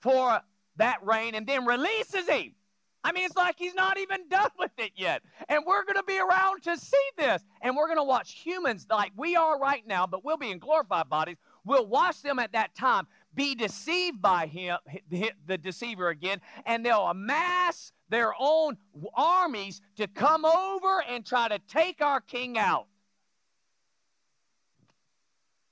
[0.00, 0.40] for
[0.76, 2.54] that reign and then releases him.
[3.02, 5.22] I mean, it's like he's not even done with it yet.
[5.48, 7.42] And we're going to be around to see this.
[7.62, 10.58] And we're going to watch humans like we are right now, but we'll be in
[10.58, 11.36] glorified bodies.
[11.64, 14.76] We'll watch them at that time be deceived by him,
[15.08, 18.76] the deceiver again, and they'll amass their own
[19.14, 22.86] armies to come over and try to take our king out.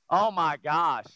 [0.08, 1.06] Oh my gosh.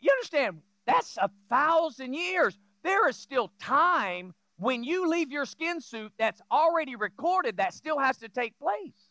[0.00, 0.62] You understand?
[0.86, 2.58] That's a thousand years.
[2.82, 7.98] There is still time when you leave your skin suit that's already recorded that still
[7.98, 9.10] has to take place.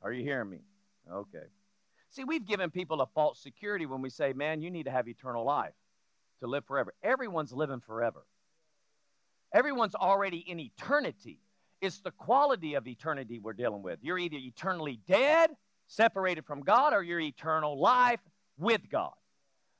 [0.00, 0.60] Are you hearing me?
[1.10, 1.44] Okay.
[2.10, 5.08] See, we've given people a false security when we say, man, you need to have
[5.08, 5.74] eternal life
[6.40, 6.92] to live forever.
[7.02, 8.24] Everyone's living forever.
[9.52, 11.38] Everyone's already in eternity.
[11.80, 13.98] It's the quality of eternity we're dealing with.
[14.02, 15.50] You're either eternally dead,
[15.88, 18.20] separated from God, or you're eternal life
[18.56, 19.12] with God.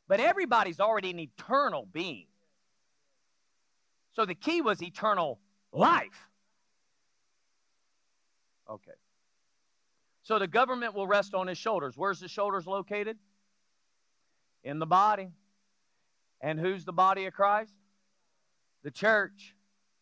[0.08, 2.26] But everybody's already an eternal being.
[4.14, 5.38] So the key was eternal
[5.72, 6.28] life.
[8.68, 8.92] Okay.
[10.22, 11.94] So the government will rest on his shoulders.
[11.96, 13.16] Where's the shoulders located?
[14.64, 15.30] In the body.
[16.40, 17.72] And who's the body of Christ?
[18.82, 19.54] The church.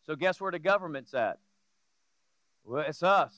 [0.07, 1.39] So guess where the government's at?
[2.65, 3.33] Well, it's us.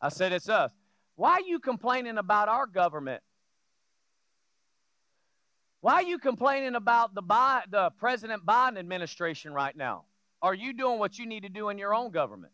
[0.00, 0.72] I said it's us.
[1.16, 3.22] Why are you complaining about our government?
[5.80, 7.22] Why are you complaining about the,
[7.70, 10.04] the President Biden administration right now?
[10.42, 12.52] Are you doing what you need to do in your own government?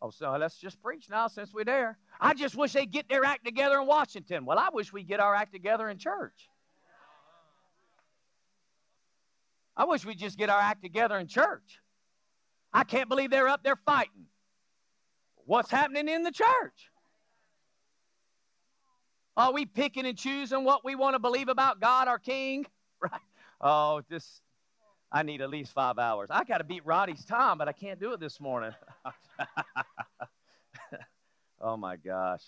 [0.00, 1.96] Oh, so let's just preach now since we're there.
[2.20, 4.44] I just wish they'd get their act together in Washington.
[4.44, 6.48] Well, I wish we'd get our act together in church.
[9.76, 11.80] I wish we'd just get our act together in church.
[12.72, 14.26] I can't believe they're up there fighting.
[15.44, 16.90] What's happening in the church?
[19.36, 22.66] Are we picking and choosing what we want to believe about God, our King?
[23.02, 23.20] Right?
[23.60, 24.40] Oh, this,
[25.10, 26.28] I need at least five hours.
[26.30, 28.70] I got to beat Roddy's time, but I can't do it this morning.
[31.60, 32.44] oh, my gosh.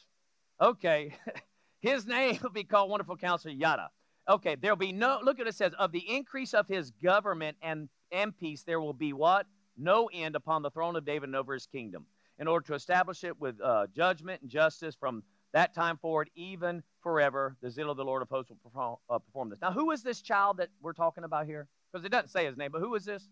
[0.61, 1.17] Okay.
[1.81, 3.91] His name will be called Wonderful Counselor Yada.
[4.29, 7.89] Okay, there'll be no, look at it says, of the increase of his government and,
[8.11, 9.47] and peace, there will be what?
[9.77, 12.07] No end upon the throne of David and over his kingdom,
[12.39, 15.23] in order to establish it with uh, judgment and justice from
[15.53, 19.19] that time forward, even forever, the zeal of the Lord of hosts will perform, uh,
[19.19, 19.61] perform this.
[19.61, 21.69] Now, who is this child that we're talking about here?
[21.93, 23.29] Because it doesn't say his name, but who is this?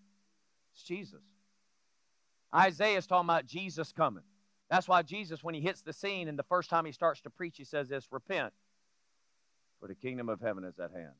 [0.74, 1.22] It's Jesus.
[2.54, 4.22] Isaiah is talking about Jesus coming.
[4.70, 7.30] That's why Jesus, when he hits the scene and the first time he starts to
[7.30, 8.52] preach, he says this repent,
[9.82, 11.12] for the kingdom of heaven is at hand.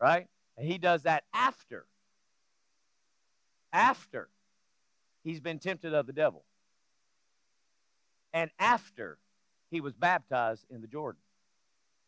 [0.00, 0.26] Right?
[0.56, 1.84] And he does that after.
[3.74, 4.30] After
[5.22, 6.44] he's been tempted of the devil.
[8.32, 9.18] And after
[9.70, 11.20] he was baptized in the Jordan.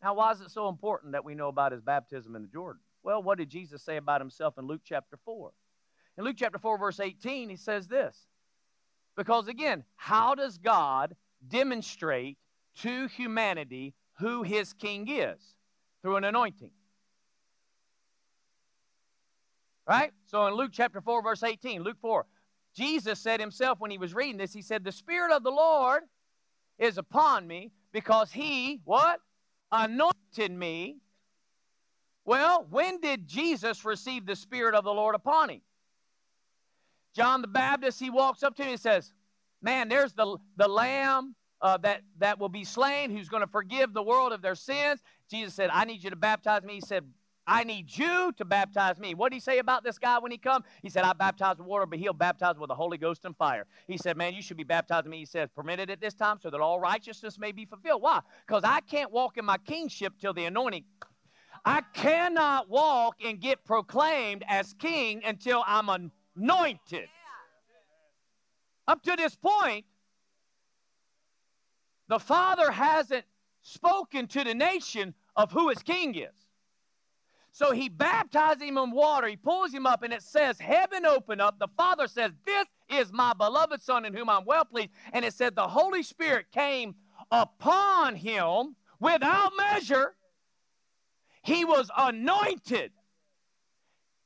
[0.01, 2.81] Now, why is it so important that we know about his baptism in the Jordan?
[3.03, 5.51] Well, what did Jesus say about himself in Luke chapter 4?
[6.17, 8.17] In Luke chapter 4, verse 18, he says this.
[9.15, 11.15] Because again, how does God
[11.47, 12.39] demonstrate
[12.81, 15.55] to humanity who his king is?
[16.01, 16.71] Through an anointing.
[19.87, 20.11] Right?
[20.25, 22.25] So in Luke chapter 4, verse 18, Luke 4,
[22.75, 26.03] Jesus said himself when he was reading this, he said, The Spirit of the Lord
[26.77, 29.19] is upon me because he, what?
[29.71, 30.97] Anointed me.
[32.25, 35.61] Well, when did Jesus receive the Spirit of the Lord upon him?
[37.15, 39.13] John the Baptist, he walks up to him and says,
[39.61, 43.93] Man, there's the, the lamb uh, that, that will be slain who's going to forgive
[43.93, 45.01] the world of their sins.
[45.29, 46.75] Jesus said, I need you to baptize me.
[46.75, 47.05] He said,
[47.49, 49.13] I need you to baptize me.
[49.13, 50.65] What did he say about this guy when he come?
[50.81, 53.65] He said, I baptize with water, but he'll baptize with the Holy Ghost and fire.
[53.87, 55.19] He said, man, you should be baptizing me.
[55.19, 58.01] He says, permitted at this time so that all righteousness may be fulfilled.
[58.01, 58.19] Why?
[58.45, 60.83] Because I can't walk in my kingship till the anointing.
[61.63, 67.07] I cannot walk and get proclaimed as king until I'm anointed.
[68.89, 69.85] Up to this point,
[72.07, 73.25] the Father hasn't
[73.61, 76.47] spoken to the nation of who his king is.
[77.51, 79.27] So he baptizes him in water.
[79.27, 81.57] He pulls him up, and it says, Heaven opened up.
[81.59, 84.91] The Father says, This is my beloved Son in whom I'm well pleased.
[85.11, 86.95] And it said, The Holy Spirit came
[87.31, 90.13] upon him without measure.
[91.41, 92.91] He was anointed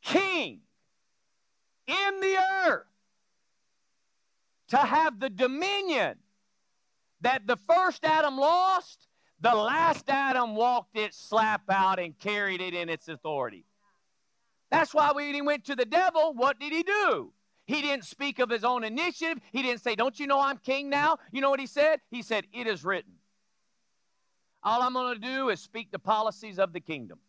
[0.04, 0.62] king
[1.88, 2.88] in the earth
[4.70, 6.16] to have the dominion
[7.22, 9.08] that the first Adam lost,
[9.40, 13.66] the last Adam walked it slap out and carried it in its authority.
[14.70, 17.34] That's why when he went to the devil, what did he do?
[17.66, 19.40] He didn't speak of his own initiative.
[19.52, 21.18] He didn't say, Don't you know I'm king now?
[21.32, 22.00] You know what he said?
[22.10, 23.14] He said, It is written.
[24.64, 27.20] All I'm going to do is speak the policies of the kingdom.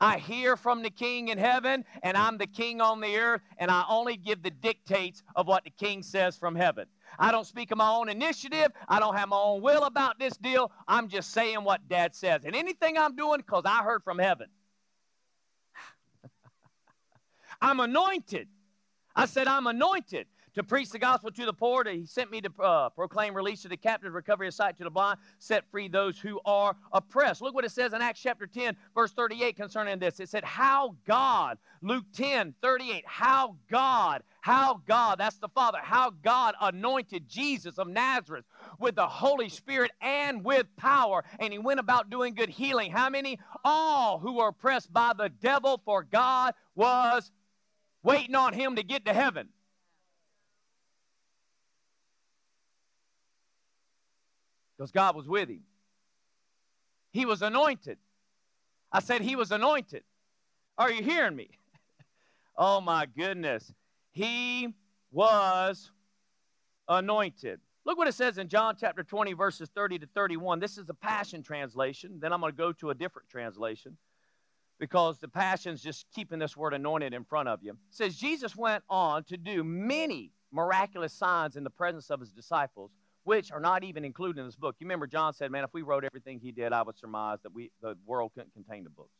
[0.00, 3.70] I hear from the king in heaven, and I'm the king on the earth, and
[3.70, 6.86] I only give the dictates of what the king says from heaven.
[7.18, 8.68] I don't speak of my own initiative.
[8.88, 10.70] I don't have my own will about this deal.
[10.88, 12.44] I'm just saying what dad says.
[12.44, 14.48] And anything I'm doing, because I heard from heaven.
[17.60, 18.48] I'm anointed.
[19.16, 21.84] I said, I'm anointed to preach the gospel to the poor.
[21.84, 24.90] He sent me to uh, proclaim release to the captives, recovery of sight to the
[24.90, 27.42] blind, set free those who are oppressed.
[27.42, 30.20] Look what it says in Acts chapter 10, verse 38 concerning this.
[30.20, 36.10] It said, How God, Luke 10, 38, how God, how God, that's the Father, how
[36.22, 38.44] God anointed Jesus of Nazareth
[38.78, 41.24] with the Holy Spirit and with power.
[41.40, 42.92] And he went about doing good healing.
[42.92, 43.38] How many?
[43.64, 47.32] All who were oppressed by the devil, for God was
[48.02, 49.48] waiting on him to get to heaven.
[54.76, 55.62] Because God was with him.
[57.12, 57.98] He was anointed.
[58.90, 60.02] I said he was anointed.
[60.76, 61.50] Are you hearing me?
[62.56, 63.72] oh my goodness.
[64.10, 64.74] He
[65.10, 65.90] was
[66.88, 67.60] anointed.
[67.84, 70.58] Look what it says in John chapter 20, verses 30 to 31.
[70.58, 72.18] This is a Passion translation.
[72.20, 73.96] Then I'm going to go to a different translation
[74.80, 77.72] because the Passion's just keeping this word anointed in front of you.
[77.72, 82.32] It says, Jesus went on to do many miraculous signs in the presence of his
[82.32, 82.90] disciples
[83.24, 84.76] which are not even included in this book.
[84.78, 87.52] You remember John said, man, if we wrote everything he did, I would surmise that
[87.52, 89.16] we, the world couldn't contain the books.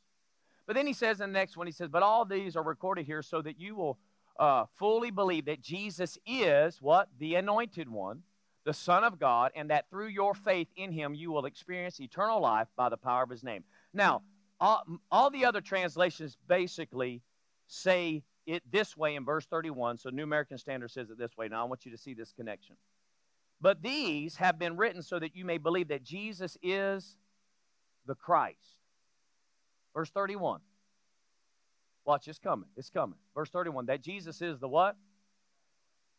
[0.67, 3.07] But then he says in the next one, he says, but all these are recorded
[3.07, 3.99] here so that you will
[4.39, 7.09] uh, fully believe that Jesus is what?
[7.19, 8.23] The anointed one,
[8.65, 12.41] the Son of God, and that through your faith in him, you will experience eternal
[12.41, 13.65] life by the power of his name.
[13.93, 14.23] Now,
[14.61, 17.23] all, all the other translations basically
[17.67, 19.99] say it this way in verse 31.
[19.99, 21.49] So New American Standard says it this way.
[21.49, 22.77] Now, I want you to see this connection.
[23.65, 27.17] But these have been written so that you may believe that Jesus is
[28.05, 28.59] the Christ.
[29.95, 30.61] Verse 31.
[32.05, 32.69] Watch, it's coming.
[32.77, 33.17] It's coming.
[33.35, 33.87] Verse 31.
[33.87, 34.97] That Jesus is the what?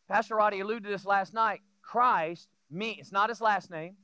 [0.08, 1.60] Pastor Roddy alluded to this last night.
[1.82, 3.94] Christ means, it's not his last name,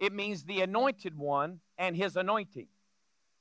[0.00, 2.66] it means the anointed one and his anointing.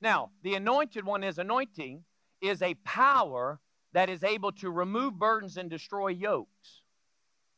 [0.01, 2.03] Now, the anointed one, his anointing,
[2.41, 3.59] is a power
[3.93, 6.83] that is able to remove burdens and destroy yokes,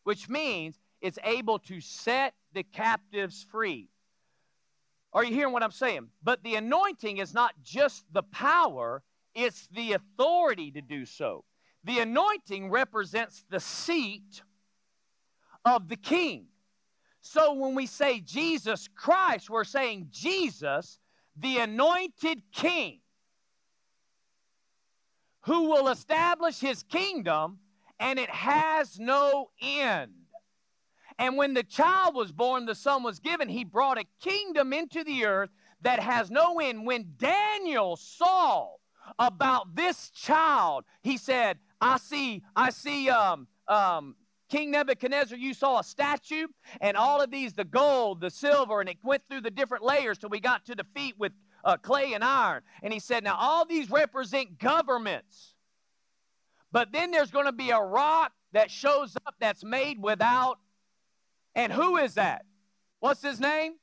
[0.05, 3.89] which means it's able to set the captives free.
[5.13, 6.09] Are you hearing what I'm saying?
[6.23, 9.01] But the anointing is not just the power,
[9.33, 11.45] it's the authority to do so.
[11.83, 14.41] The anointing represents the seat
[15.65, 16.45] of the king.
[17.21, 20.99] So when we say Jesus Christ, we're saying Jesus,
[21.37, 22.99] the anointed king,
[25.41, 27.59] who will establish his kingdom,
[27.99, 30.11] and it has no end.
[31.19, 35.03] And when the child was born, the son was given, he brought a kingdom into
[35.03, 35.49] the earth
[35.81, 36.85] that has no end.
[36.85, 38.69] When Daniel saw
[39.19, 44.15] about this child, he said, I see, I see um, um,
[44.47, 46.47] King Nebuchadnezzar, you saw a statue,
[46.79, 50.17] and all of these, the gold, the silver, and it went through the different layers
[50.17, 51.33] till we got to the feet with
[51.65, 52.61] uh, clay and iron.
[52.81, 55.53] And he said, Now all these represent governments.
[56.71, 60.59] But then there's going to be a rock that shows up that's made without
[61.59, 62.45] and who is that?
[63.01, 63.73] What's his name?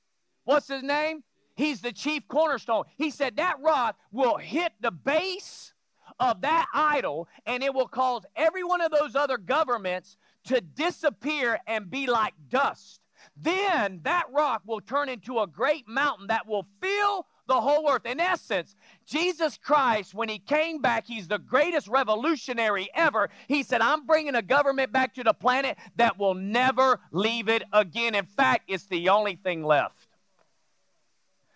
[0.45, 1.23] What's his name?
[1.57, 2.85] He's the chief cornerstone.
[2.97, 5.75] He said that rock will hit the base
[6.19, 11.59] of that idol and it will cause every one of those other governments to disappear
[11.67, 13.01] and be like dust.
[13.37, 18.07] Then that rock will turn into a great mountain that will fill the whole earth.
[18.07, 18.75] In essence,
[19.07, 23.31] Jesus Christ, when he came back, he's the greatest revolutionary ever.
[23.49, 27.63] He said, I'm bringing a government back to the planet that will never leave it
[27.73, 28.15] again.
[28.15, 30.09] In fact, it's the only thing left.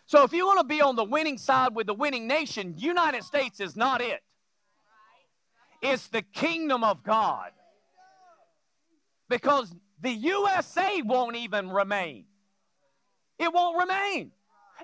[0.06, 3.22] So if you want to be on the winning side with the winning nation, United
[3.22, 4.20] States is not it.
[5.82, 7.50] It's the kingdom of God.
[9.28, 12.24] Because the USA won't even remain.
[13.38, 14.32] It won't remain.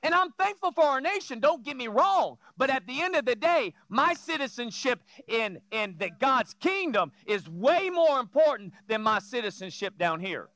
[0.03, 2.39] And I'm thankful for our nation, don't get me wrong.
[2.57, 7.49] But at the end of the day, my citizenship in, in the God's kingdom is
[7.49, 10.49] way more important than my citizenship down here.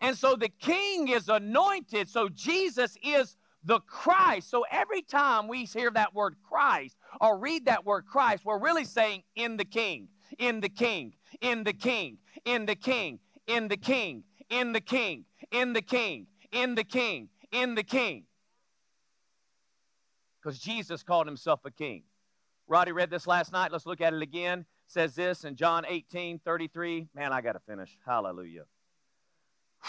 [0.00, 2.08] And so the king is anointed.
[2.08, 4.50] So Jesus is the Christ.
[4.50, 8.84] So every time we hear that word Christ or read that word Christ, we're really
[8.84, 10.08] saying in the king,
[10.38, 14.24] in the king, in the king, in the king, in the king, in the king,
[14.50, 17.28] in the king, in the king, in the king.
[17.50, 18.24] Because
[20.58, 22.04] Jesus called himself a king.
[22.66, 23.72] Roddy read this last night.
[23.72, 24.60] Let's look at it again.
[24.60, 27.08] It says this in John 18 33.
[27.14, 27.96] Man, I got to finish.
[28.06, 28.64] Hallelujah.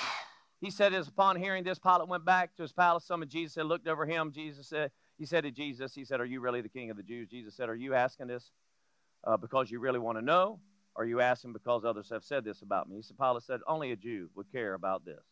[0.61, 3.05] He said, as upon hearing this, Pilate went back to his palace.
[3.05, 4.33] Some of Jesus said, looked over him.
[4.33, 7.03] Jesus said, he said to Jesus, he said, Are you really the king of the
[7.03, 7.29] Jews?
[7.29, 8.51] Jesus said, Are you asking this
[9.25, 10.59] uh, because you really want to know?
[10.95, 12.97] Or are you asking because others have said this about me?
[12.97, 15.23] He said, Pilate said, Only a Jew would care about this.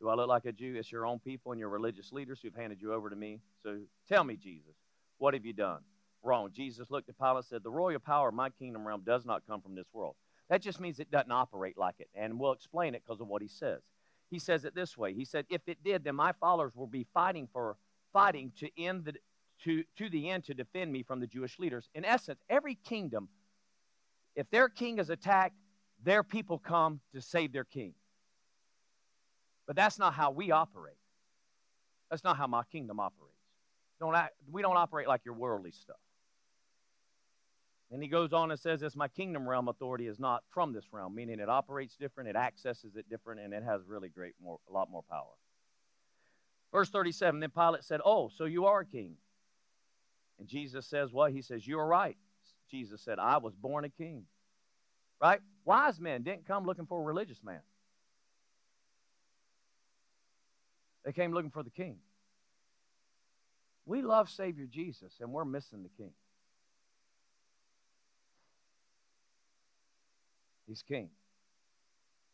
[0.00, 0.76] Do I look like a Jew?
[0.76, 3.40] It's your own people and your religious leaders who've handed you over to me.
[3.62, 3.78] So
[4.08, 4.74] tell me, Jesus,
[5.18, 5.80] what have you done?
[6.22, 6.50] Wrong.
[6.52, 9.46] Jesus looked at Pilate and said, The royal power of my kingdom realm does not
[9.46, 10.16] come from this world.
[10.48, 12.08] That just means it doesn't operate like it.
[12.14, 13.80] And we'll explain it because of what he says.
[14.30, 15.12] He says it this way.
[15.12, 17.76] He said, If it did, then my followers will be fighting for
[18.12, 19.14] fighting to end the
[19.64, 21.90] to, to the end to defend me from the Jewish leaders.
[21.94, 23.28] In essence, every kingdom,
[24.34, 25.54] if their king is attacked,
[26.02, 27.92] their people come to save their king.
[29.70, 30.96] But that's not how we operate.
[32.10, 33.38] That's not how my kingdom operates.
[34.00, 36.00] Don't act, we don't operate like your worldly stuff.
[37.92, 40.86] And he goes on and says this my kingdom realm authority is not from this
[40.90, 44.58] realm, meaning it operates different, it accesses it different, and it has really great more
[44.68, 45.36] a lot more power.
[46.72, 49.14] Verse 37, then Pilate said, Oh, so you are a king.
[50.40, 51.30] And Jesus says, What?
[51.30, 52.16] He says, You are right.
[52.72, 54.24] Jesus said, I was born a king.
[55.22, 55.38] Right?
[55.64, 57.60] Wise men didn't come looking for a religious man.
[61.10, 61.96] They came looking for the king.
[63.84, 66.12] We love Savior Jesus, and we're missing the king.
[70.68, 71.08] He's king.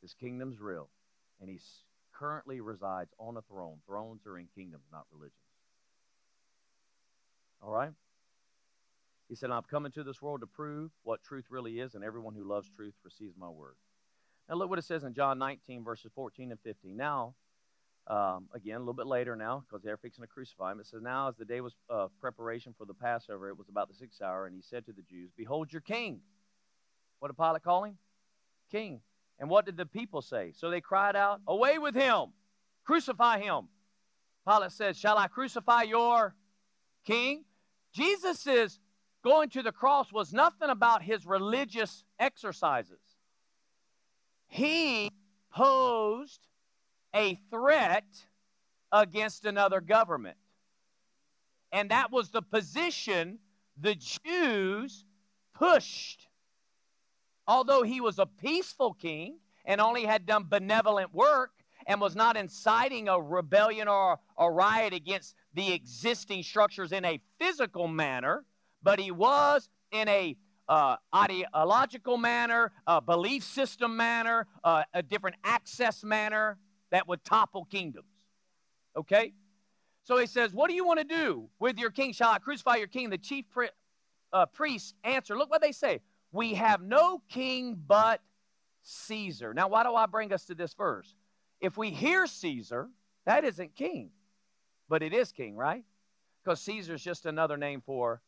[0.03, 0.91] His kingdom's real,
[1.41, 1.59] and he
[2.13, 3.79] currently resides on a throne.
[3.87, 5.33] Thrones are in kingdoms, not religions.
[7.63, 7.93] All right?
[9.31, 12.35] He said, I've come into this world to prove what truth really is, and everyone
[12.35, 13.77] who loves truth receives my word.
[14.51, 16.95] Now, look what it says in John 19, verses 14 and 15.
[16.95, 17.33] Now,
[18.09, 20.81] um, again, a little bit later now, because they're fixing to crucify him.
[20.81, 23.89] It says, Now, as the day was uh, preparation for the Passover, it was about
[23.89, 26.21] the sixth hour, and he said to the Jews, Behold your king.
[27.19, 27.99] What did Pilate call him?
[28.71, 29.01] king.
[29.39, 30.53] And what did the people say?
[30.57, 32.33] So they cried out, Away with him!
[32.85, 33.69] Crucify him!
[34.49, 36.35] Pilate says, Shall I crucify your
[37.05, 37.45] king?
[37.93, 38.47] Jesus
[39.23, 43.01] going to the cross was nothing about his religious exercises.
[44.47, 45.11] He
[45.53, 46.41] posed
[47.17, 48.05] a threat
[48.93, 50.37] against another government.
[51.73, 53.39] And that was the position
[53.77, 55.05] the Jews
[55.55, 56.29] pushed
[57.47, 61.51] although he was a peaceful king and only had done benevolent work
[61.87, 67.21] and was not inciting a rebellion or a riot against the existing structures in a
[67.39, 68.45] physical manner,
[68.83, 70.37] but he was in a
[70.69, 76.59] uh, ideological manner, a belief system manner, uh, a different access manner
[76.97, 78.09] that would topple kingdoms.
[78.97, 79.35] Okay?
[80.05, 82.15] So he says, What do you want to do with your king?
[82.15, 83.11] Shall I crucify your king?
[83.11, 83.69] The chief pri-
[84.33, 85.37] uh, priests answer.
[85.37, 86.01] Look what they say.
[86.33, 88.23] We have no king but
[88.83, 89.53] Caesar.
[89.53, 91.15] Now, why do I bring us to this verse?
[91.61, 92.89] If we hear Caesar,
[93.27, 94.09] that isn't king,
[94.89, 95.85] but it is king, right?
[96.43, 98.23] Because Caesar is just another name for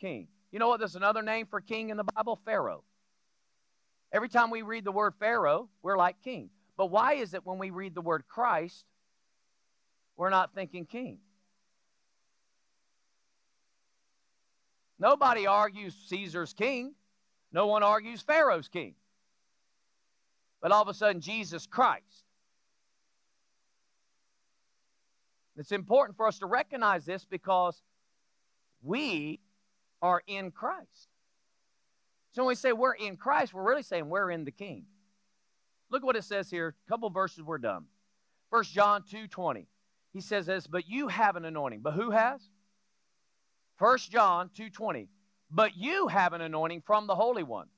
[0.00, 0.28] king.
[0.52, 0.78] You know what?
[0.78, 2.82] There's another name for king in the Bible Pharaoh.
[4.10, 6.48] Every time we read the word Pharaoh, we're like king.
[6.76, 8.84] But why is it when we read the word Christ,
[10.16, 11.18] we're not thinking king?
[14.98, 16.94] Nobody argues Caesar's king.
[17.52, 18.94] No one argues Pharaoh's king.
[20.60, 22.24] But all of a sudden, Jesus Christ.
[25.56, 27.80] It's important for us to recognize this because
[28.82, 29.40] we
[30.02, 31.08] are in Christ.
[32.32, 34.84] So when we say we're in Christ, we're really saying we're in the King.
[35.90, 36.74] Look at what it says here.
[36.86, 37.84] A couple verses we're done.
[38.50, 39.66] First John 2 20.
[40.12, 41.80] He says this, but you have an anointing.
[41.82, 42.40] But who has?
[43.76, 45.08] First John 2 20
[45.50, 47.68] but you have an anointing from the Holy One.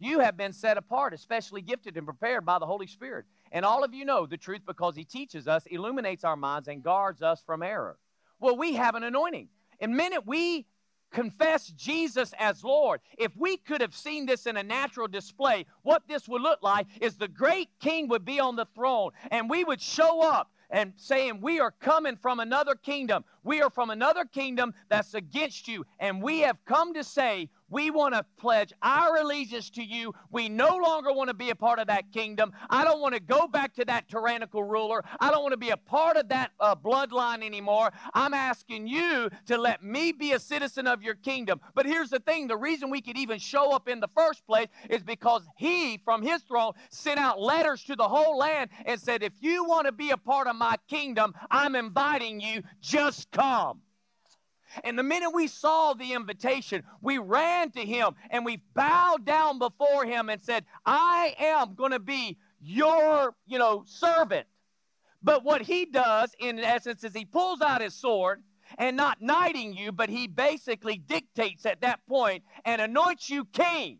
[0.00, 3.26] You have been set apart, especially gifted and prepared by the Holy Spirit.
[3.52, 6.82] And all of you know the truth because He teaches us, illuminates our minds, and
[6.82, 7.96] guards us from error.
[8.40, 9.48] Well, we have an anointing.
[9.80, 10.66] In a minute we
[11.14, 16.02] confess Jesus as Lord, if we could have seen this in a natural display, what
[16.08, 19.64] this would look like is the great king would be on the throne and we
[19.64, 23.24] would show up and saying, We are coming from another kingdom.
[23.44, 25.86] We are from another kingdom that's against you.
[26.00, 30.14] And we have come to say, We want to pledge our allegiance to you.
[30.30, 32.52] We no longer want to be a part of that kingdom.
[32.70, 35.04] I don't want to go back to that tyrannical ruler.
[35.18, 37.90] I don't want to be a part of that uh, bloodline anymore.
[38.14, 41.60] I'm asking you to let me be a citizen of your kingdom.
[41.74, 44.68] But here's the thing the reason we could even show up in the first place
[44.88, 49.24] is because he, from his throne, sent out letters to the whole land and said,
[49.24, 53.80] If you want to be a part of my kingdom, I'm inviting you, just come.
[54.82, 59.58] And the minute we saw the invitation, we ran to him and we bowed down
[59.58, 64.46] before him and said, I am going to be your, you know, servant.
[65.22, 68.42] But what he does, in essence, is he pulls out his sword
[68.78, 73.98] and not knighting you, but he basically dictates at that point and anoints you king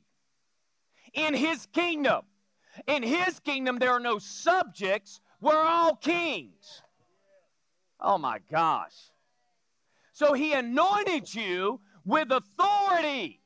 [1.13, 2.23] in his kingdom.
[2.87, 6.83] In his kingdom, there are no subjects, we're all kings.
[8.01, 9.11] Oh my gosh.
[10.15, 13.41] So he anointed you with authority.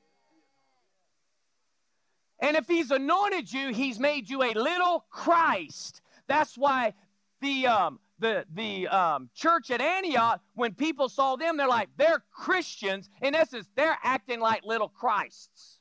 [2.41, 6.03] And if he's anointed you, he's made you a little Christ.
[6.29, 6.93] That's why
[7.41, 12.23] the um, the the um, church at Antioch, when people saw them, they're like they're
[12.31, 13.09] Christians.
[13.23, 15.79] In essence, they're acting like little Christs.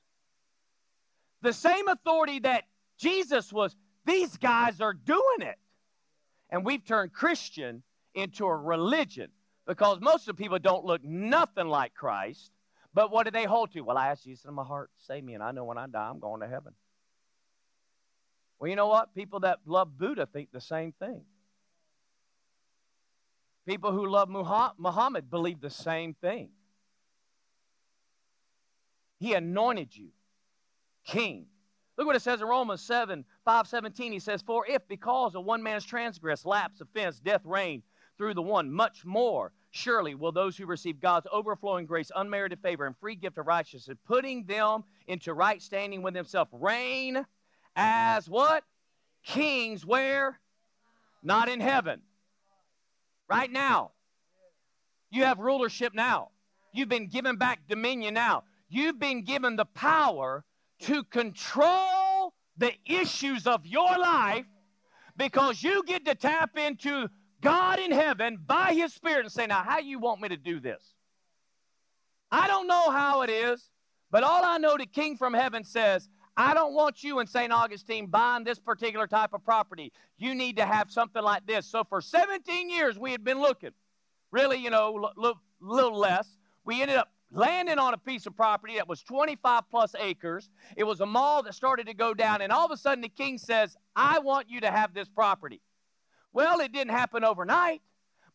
[1.41, 2.63] The same authority that
[2.97, 3.75] Jesus was.
[4.05, 5.57] These guys are doing it,
[6.49, 7.83] and we've turned Christian
[8.15, 9.27] into a religion
[9.67, 12.51] because most of the people don't look nothing like Christ.
[12.93, 13.81] But what do they hold to?
[13.81, 16.09] Well, I ask Jesus in my heart, save me, and I know when I die,
[16.09, 16.73] I'm going to heaven.
[18.59, 19.13] Well, you know what?
[19.13, 21.21] People that love Buddha think the same thing.
[23.67, 26.49] People who love Muhammad believe the same thing.
[29.19, 30.09] He anointed you
[31.05, 31.47] king.
[31.97, 34.11] Look what it says in Romans 7 5 17.
[34.11, 37.83] He says, For if because of one man's transgress, lapse, offense, death reigned
[38.17, 42.85] through the one, much more surely will those who receive God's overflowing grace, unmerited favor,
[42.85, 47.25] and free gift of righteousness, putting them into right standing with Himself, reign
[47.75, 48.63] as what?
[49.23, 50.39] Kings where?
[51.21, 52.01] Not in heaven.
[53.29, 53.91] Right now.
[55.09, 56.29] You have rulership now.
[56.73, 58.43] You've been given back dominion now.
[58.69, 60.43] You've been given the power
[60.81, 64.45] to control the issues of your life
[65.15, 67.07] because you get to tap into
[67.41, 70.59] God in heaven by his spirit and say, Now, how you want me to do
[70.59, 70.93] this?
[72.31, 73.69] I don't know how it is,
[74.11, 77.51] but all I know the king from heaven says, I don't want you in St.
[77.51, 79.91] Augustine buying this particular type of property.
[80.17, 81.65] You need to have something like this.
[81.65, 83.71] So for 17 years, we had been looking.
[84.31, 86.37] Really, you know, a little less.
[86.63, 90.49] We ended up landing on a piece of property that was 25 plus acres.
[90.75, 93.09] It was a mall that started to go down, and all of a sudden the
[93.09, 95.61] king says, I want you to have this property.
[96.37, 97.81] Well, it didn't happen overnight,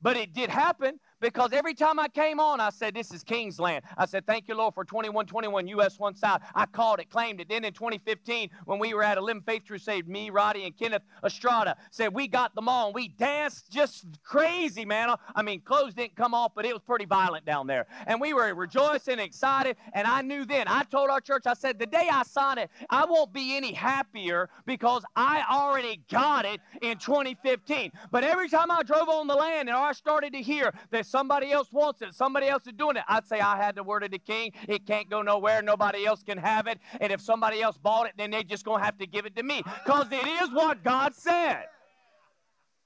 [0.00, 3.58] but it did happen because every time I came on, I said, This is King's
[3.58, 3.84] land.
[3.96, 6.42] I said, Thank you, Lord, for 2121 US 1 South.
[6.54, 7.48] I called it, claimed it.
[7.48, 11.02] Then in 2015, when we were at a Living Faith Crusade, me, Roddy, and Kenneth
[11.24, 12.86] Estrada said, We got them all.
[12.86, 15.14] And we danced just crazy, man.
[15.34, 17.86] I mean, clothes didn't come off, but it was pretty violent down there.
[18.06, 19.76] And we were rejoicing, excited.
[19.92, 22.70] And I knew then, I told our church, I said, The day I sign it,
[22.90, 27.92] I won't be any happier because I already got it in 2015.
[28.10, 31.52] But every time I drove on the land and I started to hear that somebody
[31.52, 33.04] else wants it, somebody else is doing it.
[33.06, 34.52] I'd say I had the word of the king.
[34.66, 35.60] It can't go nowhere.
[35.60, 36.78] Nobody else can have it.
[37.00, 39.36] And if somebody else bought it, then they're just going to have to give it
[39.36, 41.64] to me because it is what God said.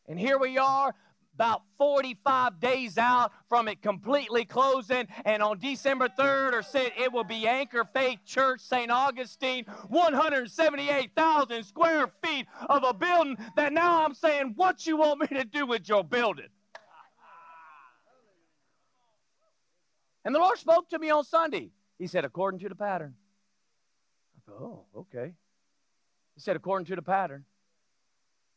[0.08, 0.92] And here we are,
[1.34, 5.06] about 45 days out from it completely closing.
[5.24, 8.90] And on December 3rd, or said it will be Anchor Faith Church, St.
[8.90, 15.26] Augustine, 178,000 square feet of a building that now I'm saying, what you want me
[15.38, 16.48] to do with your building?
[20.26, 21.70] And the Lord spoke to me on Sunday.
[22.00, 23.14] He said, according to the pattern.
[24.36, 25.34] I thought, oh, okay.
[26.34, 27.44] He said, according to the pattern.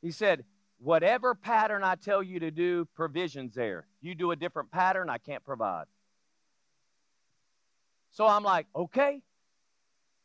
[0.01, 0.45] He said,
[0.79, 3.85] whatever pattern I tell you to do, provision's there.
[4.01, 5.85] You do a different pattern, I can't provide.
[8.13, 9.21] So I'm like, okay,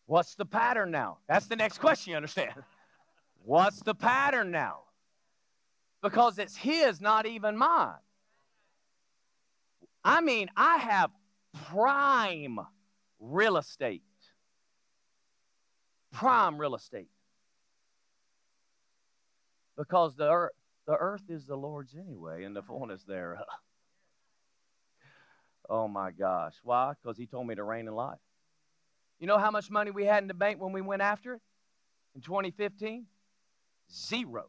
[0.06, 1.18] what's the pattern now?
[1.28, 2.54] That's the next question, you understand?
[3.44, 4.78] what's the pattern now?
[6.02, 7.96] Because it's his, not even mine.
[10.02, 11.10] I mean, I have
[11.55, 12.59] prime
[13.20, 14.02] real estate.
[16.12, 17.09] Prime real estate.
[19.76, 20.52] Because the earth,
[20.86, 23.44] the earth is the Lord's anyway, and the fullness thereof.
[25.66, 26.52] Oh my gosh.
[26.62, 26.93] Why?
[27.02, 28.18] Because he told me to reign in life.
[29.18, 31.40] You know how much money we had in the bank when we went after it
[32.14, 33.06] in 2015?
[33.90, 34.44] Zero.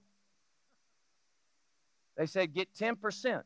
[2.18, 3.44] They said get 10%.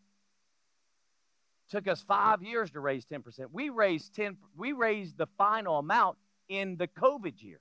[1.69, 3.21] Took us five years to raise 10%.
[3.51, 6.17] We raised 10, we raised the final amount
[6.47, 7.59] in the COVID year.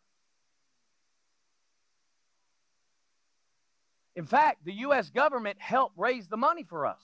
[4.16, 5.10] In fact, the U.S.
[5.10, 7.00] government helped raise the money for us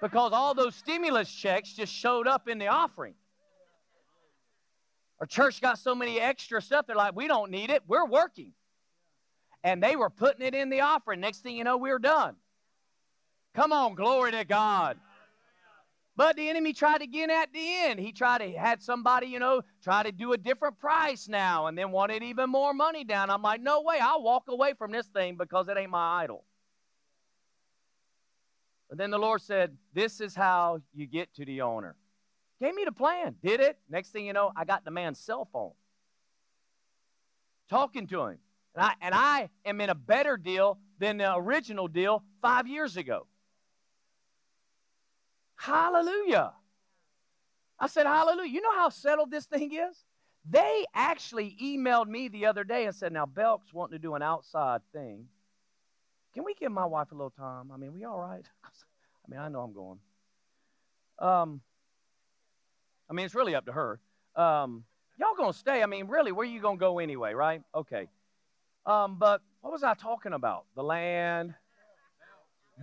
[0.00, 3.14] because all those stimulus checks just showed up in the offering.
[5.20, 8.52] Our church got so many extra stuff, they're like, we don't need it, we're working.
[9.64, 11.20] And they were putting it in the offering.
[11.20, 12.36] Next thing you know, we we're done.
[13.54, 14.98] Come on, glory to God.
[16.18, 18.00] But the enemy tried again at the end.
[18.00, 21.78] He tried to had somebody, you know, try to do a different price now and
[21.78, 23.30] then wanted even more money down.
[23.30, 26.42] I'm like, no way, I'll walk away from this thing because it ain't my idol.
[28.88, 31.94] But then the Lord said, This is how you get to the owner.
[32.60, 33.36] Gave me the plan.
[33.40, 33.78] Did it.
[33.88, 35.70] Next thing you know, I got the man's cell phone.
[37.70, 38.38] Talking to him.
[38.74, 42.96] And I, and I am in a better deal than the original deal five years
[42.96, 43.28] ago.
[45.58, 46.52] Hallelujah.
[47.78, 48.50] I said, Hallelujah.
[48.50, 50.04] You know how settled this thing is?
[50.48, 54.22] They actually emailed me the other day and said, Now, Belk's wanting to do an
[54.22, 55.26] outside thing.
[56.32, 57.72] Can we give my wife a little time?
[57.72, 58.44] I mean, we all right?
[58.64, 59.98] I mean, I know I'm going.
[61.18, 61.60] Um,
[63.10, 64.00] I mean, it's really up to her.
[64.36, 64.84] Um,
[65.18, 65.82] y'all gonna stay?
[65.82, 67.62] I mean, really, where you gonna go anyway, right?
[67.74, 68.06] Okay.
[68.86, 70.66] Um, but what was I talking about?
[70.76, 71.54] The land.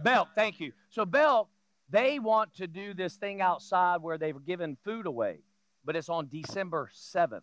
[0.04, 0.74] Belk, thank you.
[0.90, 1.48] So Belk,
[1.90, 5.40] they want to do this thing outside where they've given food away,
[5.84, 7.42] but it's on December 7th.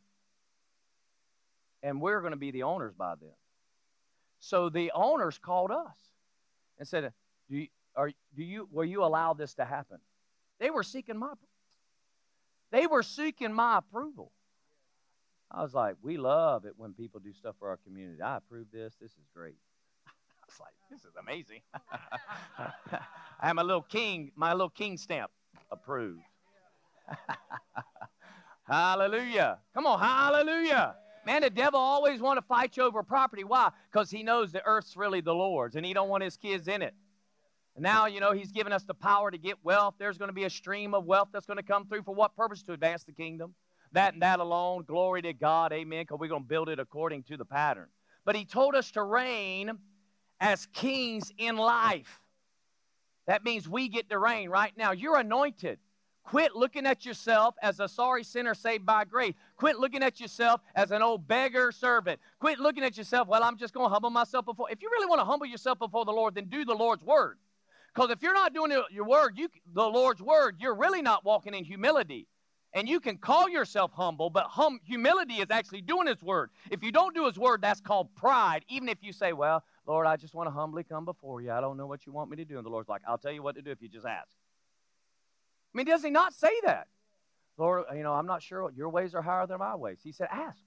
[1.82, 3.34] And we're going to be the owners by then.
[4.40, 5.96] So the owners called us
[6.78, 7.12] and said,
[7.48, 9.98] "Do you, are, do you will you allow this to happen?"
[10.58, 11.32] They were seeking my
[12.72, 14.32] they were seeking my approval.
[15.50, 18.22] I was like, we love it when people do stuff for our community.
[18.22, 18.94] I approve this.
[18.98, 19.56] This is great.
[20.60, 21.60] Like, this is amazing.
[22.58, 25.30] I have my little king, my little king stamp
[25.70, 26.22] approved.
[28.68, 29.58] hallelujah.
[29.74, 30.96] Come on, hallelujah.
[31.24, 33.44] Man, the devil always want to fight you over property.
[33.44, 33.70] Why?
[33.90, 36.82] Because he knows the earth's really the Lord's and he don't want his kids in
[36.82, 36.94] it.
[37.78, 39.94] Now, you know, he's given us the power to get wealth.
[39.98, 42.02] There's going to be a stream of wealth that's going to come through.
[42.02, 42.62] For what purpose?
[42.64, 43.54] To advance the kingdom.
[43.92, 44.84] That and that alone.
[44.86, 45.72] Glory to God.
[45.72, 46.02] Amen.
[46.02, 47.88] Because we're going to build it according to the pattern.
[48.24, 49.72] But he told us to reign
[50.42, 52.20] as kings in life.
[53.28, 54.90] That means we get to reign right now.
[54.90, 55.78] You're anointed.
[56.24, 59.34] Quit looking at yourself as a sorry sinner saved by grace.
[59.56, 62.20] Quit looking at yourself as an old beggar servant.
[62.40, 64.70] Quit looking at yourself, well, I'm just going to humble myself before.
[64.70, 67.38] If you really want to humble yourself before the Lord, then do the Lord's word.
[67.94, 71.54] Because if you're not doing your word, you, the Lord's word, you're really not walking
[71.54, 72.26] in humility.
[72.74, 76.50] And you can call yourself humble, but hum, humility is actually doing His word.
[76.70, 78.64] If you don't do His word, that's called pride.
[78.68, 81.50] Even if you say, Well, Lord, I just want to humbly come before you.
[81.50, 82.56] I don't know what you want me to do.
[82.56, 84.30] And the Lord's like, I'll tell you what to do if you just ask.
[85.74, 86.86] I mean, does He not say that?
[87.58, 88.70] Lord, you know, I'm not sure.
[88.76, 89.98] Your ways are higher than my ways.
[90.02, 90.58] He said, Ask.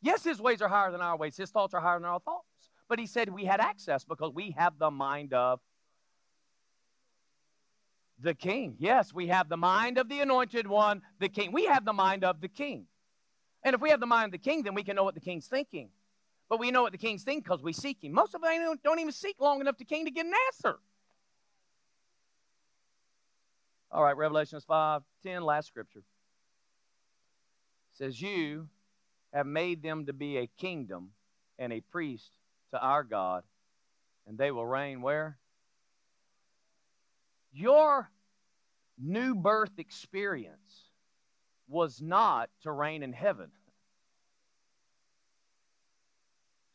[0.00, 1.36] Yes, His ways are higher than our ways.
[1.36, 2.46] His thoughts are higher than our thoughts.
[2.88, 5.60] But He said we had access because we have the mind of
[8.20, 8.76] the king.
[8.78, 11.52] Yes, we have the mind of the anointed one, the king.
[11.52, 12.86] We have the mind of the king.
[13.62, 15.20] And if we have the mind of the king, then we can know what the
[15.20, 15.90] king's thinking.
[16.48, 18.12] But we know what the king's thinking because we seek him.
[18.12, 20.78] Most of us don't, don't even seek long enough to king to get an answer.
[23.90, 26.00] All right, Revelations 5 10, last scripture.
[26.00, 26.04] It
[27.96, 28.68] says, You
[29.32, 31.10] have made them to be a kingdom
[31.58, 32.30] and a priest
[32.70, 33.44] to our God,
[34.26, 35.38] and they will reign where?
[37.52, 38.10] Your
[38.98, 40.90] new birth experience
[41.66, 43.50] was not to reign in heaven,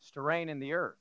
[0.00, 0.98] it's to reign in the earth.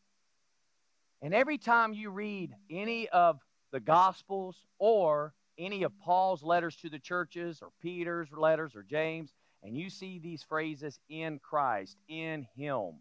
[1.22, 3.40] And every time you read any of
[3.72, 9.32] the Gospels or any of Paul's letters to the churches or Peter's letters or James,
[9.64, 12.96] and you see these phrases in Christ, in Him,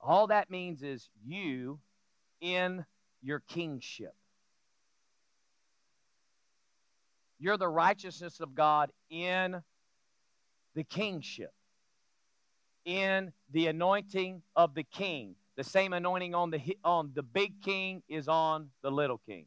[0.00, 1.78] all that means is you
[2.40, 2.84] in
[3.22, 4.14] your kingship.
[7.38, 9.62] You're the righteousness of God in
[10.74, 11.52] the kingship,
[12.84, 15.34] in the anointing of the king.
[15.56, 19.46] The same anointing on the, on the big king is on the little king.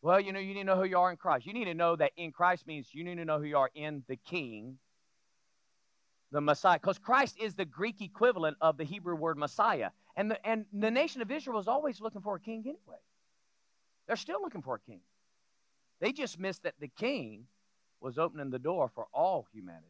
[0.00, 1.46] Well, you know, you need to know who you are in Christ.
[1.46, 3.70] You need to know that in Christ means you need to know who you are
[3.74, 4.78] in the king,
[6.30, 6.78] the Messiah.
[6.78, 9.90] Because Christ is the Greek equivalent of the Hebrew word Messiah.
[10.16, 12.98] And the, and the nation of Israel was always looking for a king anyway.
[14.06, 15.00] They're still looking for a king.
[16.00, 17.44] They just missed that the king
[18.00, 19.86] was opening the door for all humanity.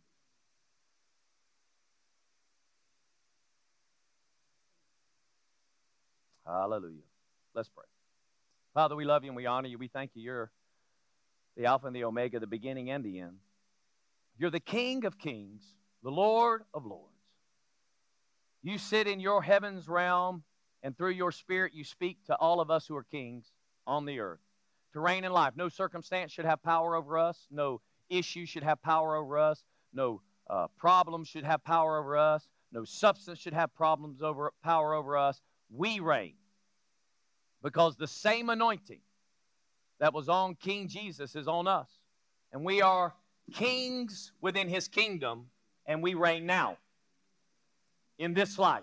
[6.46, 7.02] Hallelujah.
[7.54, 7.84] Let's pray.
[8.72, 9.76] Father, we love you and we honor you.
[9.76, 10.22] We thank you.
[10.22, 10.50] You're
[11.56, 13.36] the Alpha and the Omega, the beginning and the end.
[14.38, 15.62] You're the King of kings,
[16.02, 17.12] the Lord of lords.
[18.62, 20.42] You sit in your heaven's realm,
[20.82, 23.50] and through your spirit, you speak to all of us who are kings
[23.86, 24.40] on the earth
[24.92, 25.54] to reign in life.
[25.56, 27.80] No circumstance should have power over us, no
[28.10, 29.62] issue should have power over us,
[29.92, 34.94] no uh, problem should have power over us, no substance should have problems over power
[34.94, 35.40] over us.
[35.70, 36.34] We reign
[37.62, 39.00] because the same anointing
[40.00, 41.90] that was on King Jesus is on us.
[42.52, 43.14] And we are
[43.52, 45.46] kings within his kingdom,
[45.86, 46.76] and we reign now
[48.18, 48.82] in this life.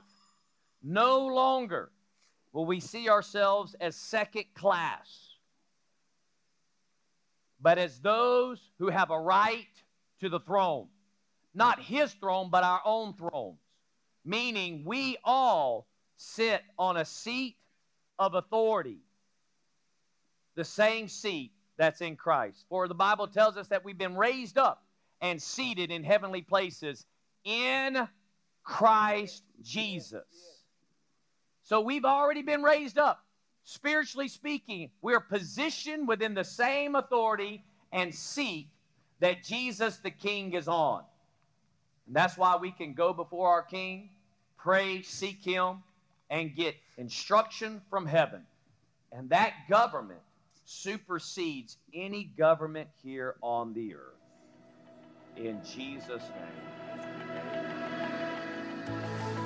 [0.83, 1.91] No longer
[2.51, 5.34] will we see ourselves as second class,
[7.65, 9.65] but as those who have a right
[10.19, 10.85] to the throne.
[11.55, 13.57] Not his throne, but our own thrones.
[14.23, 17.55] Meaning we all sit on a seat
[18.19, 18.99] of authority,
[20.53, 22.65] the same seat that's in Christ.
[22.69, 24.83] For the Bible tells us that we've been raised up
[25.19, 27.03] and seated in heavenly places
[27.45, 28.07] in
[28.63, 30.21] Christ Jesus.
[31.63, 33.24] So we've already been raised up.
[33.67, 38.67] Spiritually speaking, we're positioned within the same authority and seat
[39.19, 41.01] that Jesus the King is on.
[42.05, 44.11] And that's why we can go before our King,
[44.55, 45.77] pray, seek Him,
[46.29, 48.43] and get instruction from heaven.
[49.11, 50.21] And that government
[50.65, 54.01] supersedes any government here on the earth.
[55.37, 56.65] In Jesus' name.